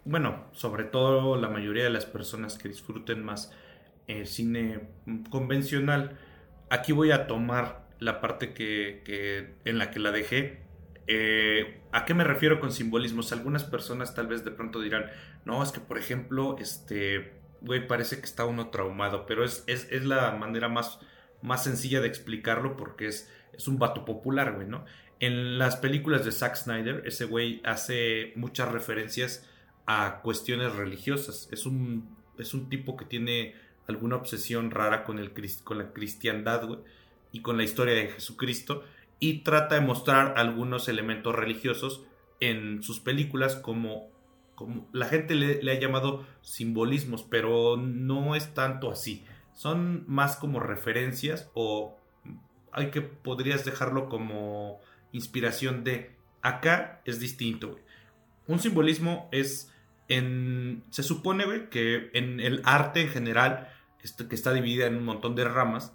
[0.05, 3.51] Bueno, sobre todo la mayoría de las personas que disfruten más
[4.07, 4.81] el cine
[5.29, 6.17] convencional.
[6.69, 10.61] Aquí voy a tomar la parte que, en la que la dejé.
[11.07, 13.31] Eh, ¿A qué me refiero con simbolismos?
[13.31, 15.05] Algunas personas tal vez de pronto dirán,
[15.45, 19.87] no, es que por ejemplo, este, güey, parece que está uno traumado, pero es, es,
[19.91, 20.99] es la manera más,
[21.41, 24.85] más sencilla de explicarlo porque es, es un vato popular, güey, ¿no?
[25.19, 29.47] En las películas de Zack Snyder, ese güey hace muchas referencias
[29.85, 31.47] a cuestiones religiosas.
[31.51, 33.53] Es un, es un tipo que tiene
[33.87, 35.31] alguna obsesión rara con, el,
[35.63, 36.67] con la cristiandad
[37.31, 38.83] y con la historia de Jesucristo
[39.19, 42.03] y trata de mostrar algunos elementos religiosos
[42.39, 44.09] en sus películas como,
[44.55, 49.23] como la gente le, le ha llamado simbolismos, pero no es tanto así.
[49.53, 52.00] Son más como referencias o
[52.71, 54.79] hay que podrías dejarlo como
[55.11, 56.15] inspiración de.
[56.41, 57.79] Acá es distinto,
[58.47, 59.71] Un simbolismo es
[60.07, 60.83] en.
[60.89, 63.69] Se supone, que en el arte en general,
[64.01, 65.93] este, que está dividida en un montón de ramas,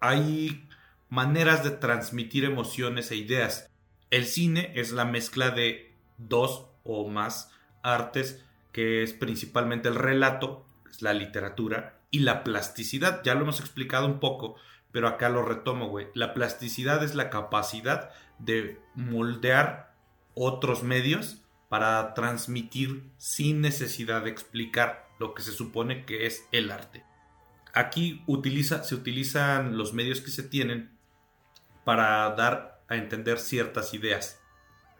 [0.00, 0.66] hay
[1.08, 3.70] maneras de transmitir emociones e ideas.
[4.10, 7.50] El cine es la mezcla de dos o más
[7.82, 13.22] artes, que es principalmente el relato, es la literatura, y la plasticidad.
[13.24, 14.56] Ya lo hemos explicado un poco,
[14.94, 16.06] pero acá lo retomo, güey.
[16.14, 19.92] La plasticidad es la capacidad de moldear
[20.34, 26.70] otros medios para transmitir sin necesidad de explicar lo que se supone que es el
[26.70, 27.02] arte.
[27.72, 30.96] Aquí utiliza, se utilizan los medios que se tienen
[31.82, 34.40] para dar a entender ciertas ideas.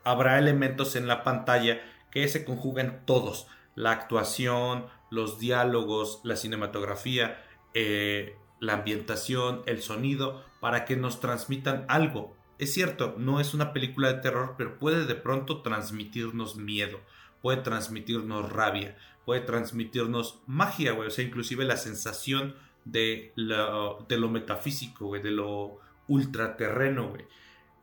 [0.03, 1.81] Habrá elementos en la pantalla
[2.11, 10.45] que se conjugan todos, la actuación, los diálogos, la cinematografía, eh, la ambientación, el sonido,
[10.61, 12.37] para que nos transmitan algo.
[12.59, 17.01] Es cierto, no es una película de terror, pero puede de pronto transmitirnos miedo,
[17.43, 21.09] puede transmitirnos rabia, puede transmitirnos magia, güey.
[21.09, 22.55] O sea, inclusive la sensación
[22.85, 27.25] de lo, de lo metafísico, güey, de lo ultraterreno, güey.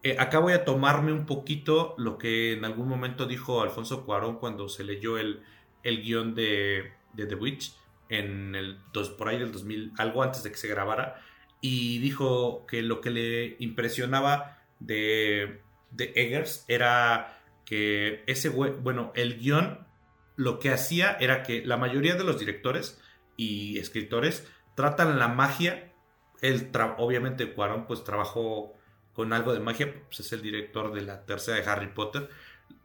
[0.03, 4.37] Eh, acá voy a tomarme un poquito lo que en algún momento dijo Alfonso Cuarón
[4.37, 5.43] cuando se leyó el,
[5.83, 7.75] el guion de, de The Witch
[8.11, 11.21] en el dos, por ahí del 2000, algo antes de que se grabara,
[11.61, 19.39] y dijo que lo que le impresionaba de, de Eggers era que ese bueno, el
[19.39, 19.87] guion
[20.35, 22.99] lo que hacía era que la mayoría de los directores
[23.37, 25.93] y escritores tratan la magia,
[26.41, 28.73] él obviamente Cuarón pues trabajó
[29.13, 32.29] con algo de magia, pues es el director de la tercera de Harry Potter,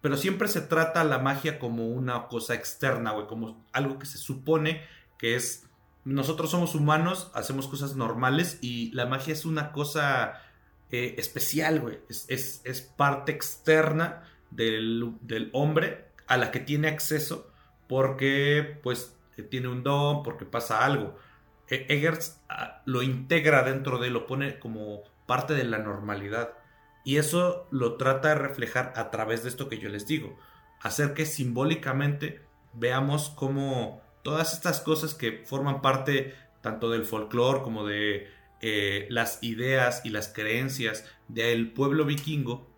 [0.00, 4.18] pero siempre se trata la magia como una cosa externa, güey, como algo que se
[4.18, 4.82] supone
[5.18, 5.66] que es
[6.06, 10.40] nosotros somos humanos, hacemos cosas normales y la magia es una cosa
[10.92, 11.98] eh, especial, güey.
[12.08, 17.50] Es, es, parte externa del, del, hombre a la que tiene acceso
[17.88, 21.18] porque, pues, eh, tiene un don, porque pasa algo.
[21.68, 26.54] E-, Eggers ah, lo integra dentro de, lo pone como parte de la normalidad.
[27.04, 30.38] Y eso lo trata de reflejar a través de esto que yo les digo.
[30.80, 32.42] Hacer que simbólicamente
[32.74, 38.26] veamos cómo todas estas cosas que forman parte tanto del folclore como de
[38.60, 42.68] eh, las ideas y las creencias del pueblo vikingo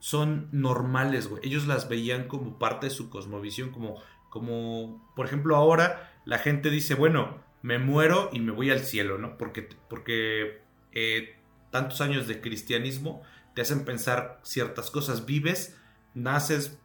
[0.00, 1.40] son normales, güey.
[1.46, 6.68] Ellos las veían como parte de su cosmovisión, como, como, por ejemplo, ahora la gente
[6.68, 9.38] dice, bueno, me muero y me voy al cielo, ¿no?
[9.38, 11.36] Porque, porque eh,
[11.70, 13.22] tantos años de cristianismo
[13.54, 15.26] te hacen pensar ciertas cosas.
[15.26, 15.78] Vives,
[16.14, 16.76] naces,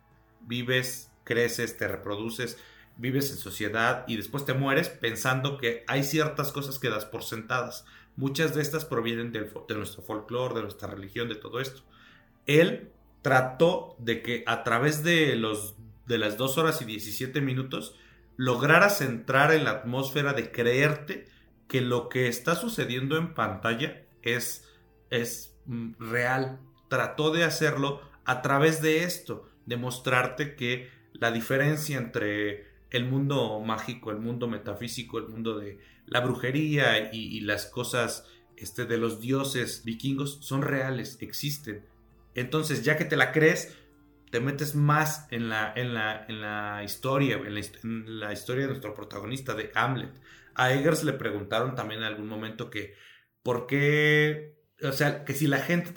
[0.41, 2.59] vives, creces, te reproduces,
[2.97, 7.23] vives en sociedad y después te mueres pensando que hay ciertas cosas que das por
[7.23, 7.85] sentadas.
[8.15, 11.81] Muchas de estas provienen de nuestro folclore, de nuestra religión, de todo esto.
[12.45, 12.91] Él
[13.21, 15.75] trató de que a través de, los,
[16.05, 17.95] de las 2 horas y 17 minutos
[18.35, 21.27] lograras entrar en la atmósfera de creerte
[21.67, 24.69] que lo que está sucediendo en pantalla es,
[25.09, 26.59] es mm, real.
[26.89, 33.59] Trató de hacerlo a través de esto, de mostrarte que la diferencia entre el mundo
[33.59, 38.25] mágico, el mundo metafísico, el mundo de la brujería y, las cosas
[38.55, 41.85] este, de los dioses vikingos son reales, existen.
[42.35, 43.75] Entonces, ya que te la crees,
[44.29, 48.93] te metes más en la, en la, en la historia, en la, historia de nuestro
[48.93, 50.11] protagonista, de Hamlet.
[50.53, 52.93] A Eggers le preguntaron también en algún momento que,
[53.41, 54.55] ¿por qué?
[54.83, 55.91] O sea, que si la gente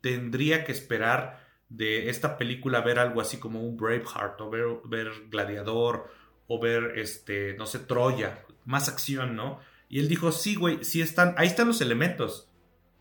[0.00, 5.10] tendría que esperar de esta película ver algo así como un Braveheart o ver, ver
[5.28, 6.10] Gladiador
[6.48, 9.60] o ver, este, no sé, Troya, más acción, ¿no?
[9.88, 12.48] Y él dijo, sí, güey, sí están, ahí están los elementos,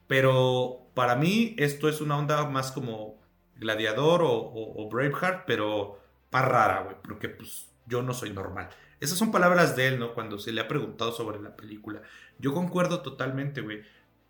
[0.08, 3.20] pero para mí esto es una onda más como
[3.56, 6.00] Gladiador o, Braveheart, pero
[6.32, 8.70] más rara, güey, porque pues yo no soy normal.
[9.00, 10.14] Esas son palabras de él, ¿no?
[10.14, 12.02] Cuando se le ha preguntado sobre la película.
[12.40, 13.82] Yo concuerdo totalmente, güey.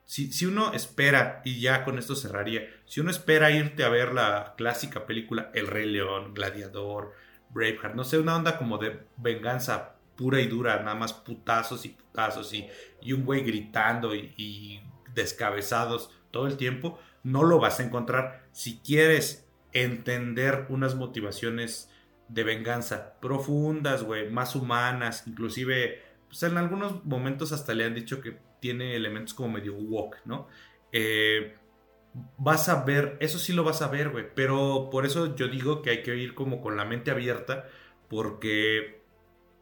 [0.05, 4.13] Si, si, uno espera, y ya con esto cerraría, si uno espera irte a ver
[4.13, 7.13] la clásica película El Rey León, Gladiador,
[7.49, 7.95] Braveheart.
[7.95, 12.53] No sé, una onda como de venganza pura y dura, nada más putazos y putazos
[12.53, 12.67] y,
[13.01, 14.81] y un güey gritando y,
[15.13, 16.99] descabezados todo el tiempo.
[17.23, 21.91] No lo vas a encontrar si quieres entender unas motivaciones
[22.27, 28.21] de venganza profundas, güey, más humanas, inclusive, pues en algunos momentos hasta le han dicho
[28.21, 30.47] que tiene elementos como medio walk, ¿no?
[30.91, 31.55] Eh,
[32.37, 34.25] vas a ver, eso sí lo vas a ver, güey.
[34.33, 37.67] Pero por eso yo digo que hay que ir como con la mente abierta,
[38.09, 39.03] porque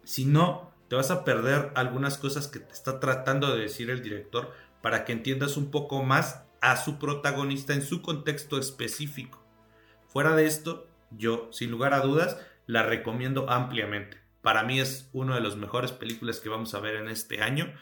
[0.04, 4.04] si no, te vas a perder algunas cosas que te está tratando de decir el
[4.04, 9.44] director para que entiendas un poco más a su protagonista en su contexto específico.
[10.08, 14.18] Fuera de esto, yo, sin lugar a dudas, la recomiendo ampliamente.
[14.42, 17.74] Para mí es una de las mejores películas que vamos a ver en este año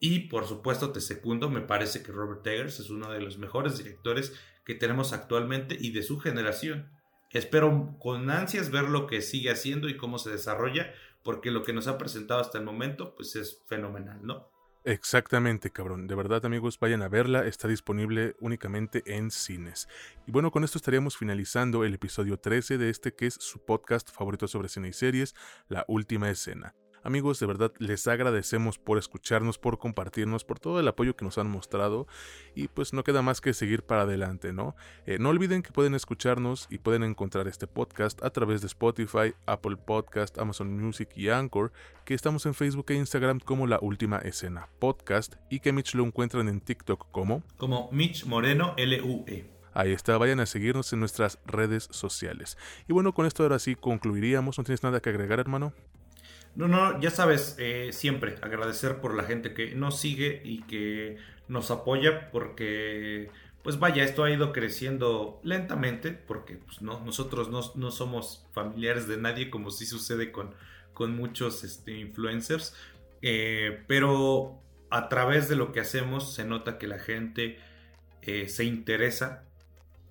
[0.00, 3.76] y por supuesto te secundo, me parece que Robert Eggers es uno de los mejores
[3.78, 4.32] directores
[4.64, 6.90] que tenemos actualmente y de su generación.
[7.30, 10.92] espero con ansias ver lo que sigue haciendo y cómo se desarrolla,
[11.22, 14.48] porque lo que nos ha presentado hasta el momento, pues es fenomenal, ¿no?
[14.84, 16.06] Exactamente, cabrón.
[16.06, 17.46] De verdad, amigos, vayan a verla.
[17.46, 19.88] Está disponible únicamente en cines.
[20.26, 24.10] Y bueno, con esto estaríamos finalizando el episodio 13 de este que es su podcast
[24.10, 25.34] favorito sobre cine y series,
[25.68, 26.74] La Última Escena.
[27.02, 31.38] Amigos, de verdad les agradecemos por escucharnos, por compartirnos, por todo el apoyo que nos
[31.38, 32.06] han mostrado
[32.54, 34.76] y pues no queda más que seguir para adelante, ¿no?
[35.06, 39.34] Eh, no olviden que pueden escucharnos y pueden encontrar este podcast a través de Spotify,
[39.46, 41.72] Apple Podcast, Amazon Music y Anchor,
[42.04, 46.04] que estamos en Facebook e Instagram como La Última Escena Podcast y que Mitch lo
[46.04, 47.42] encuentran en TikTok como...
[47.56, 49.60] Como Mitch Moreno LUE.
[49.72, 52.58] Ahí está, vayan a seguirnos en nuestras redes sociales.
[52.88, 54.58] Y bueno, con esto ahora sí concluiríamos.
[54.58, 55.72] ¿No tienes nada que agregar, hermano?
[56.54, 61.16] No, no, ya sabes, eh, siempre agradecer por la gente que nos sigue y que
[61.48, 63.30] nos apoya porque,
[63.62, 69.16] pues vaya, esto ha ido creciendo lentamente porque pues, no, nosotros no, somos familiares de
[69.16, 70.54] nadie como sí sucede con,
[70.92, 72.74] con muchos este, influencers,
[73.22, 77.58] eh, pero a través de lo que hacemos se nota que la gente
[78.22, 79.44] eh, se interesa,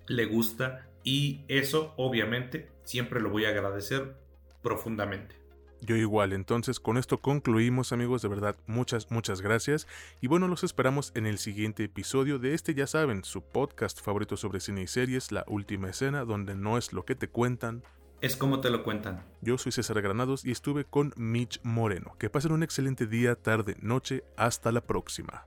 [0.08, 4.16] le gusta y eso obviamente siempre lo voy a agradecer
[4.62, 5.39] profundamente.
[5.82, 9.86] Yo igual, entonces con esto concluimos amigos, de verdad muchas, muchas gracias
[10.20, 14.36] y bueno, los esperamos en el siguiente episodio de este, ya saben, su podcast favorito
[14.36, 17.82] sobre cine y series, La Última Escena, donde no es lo que te cuentan.
[18.20, 19.24] Es como te lo cuentan.
[19.40, 22.16] Yo soy César Granados y estuve con Mitch Moreno.
[22.18, 25.46] Que pasen un excelente día, tarde, noche, hasta la próxima.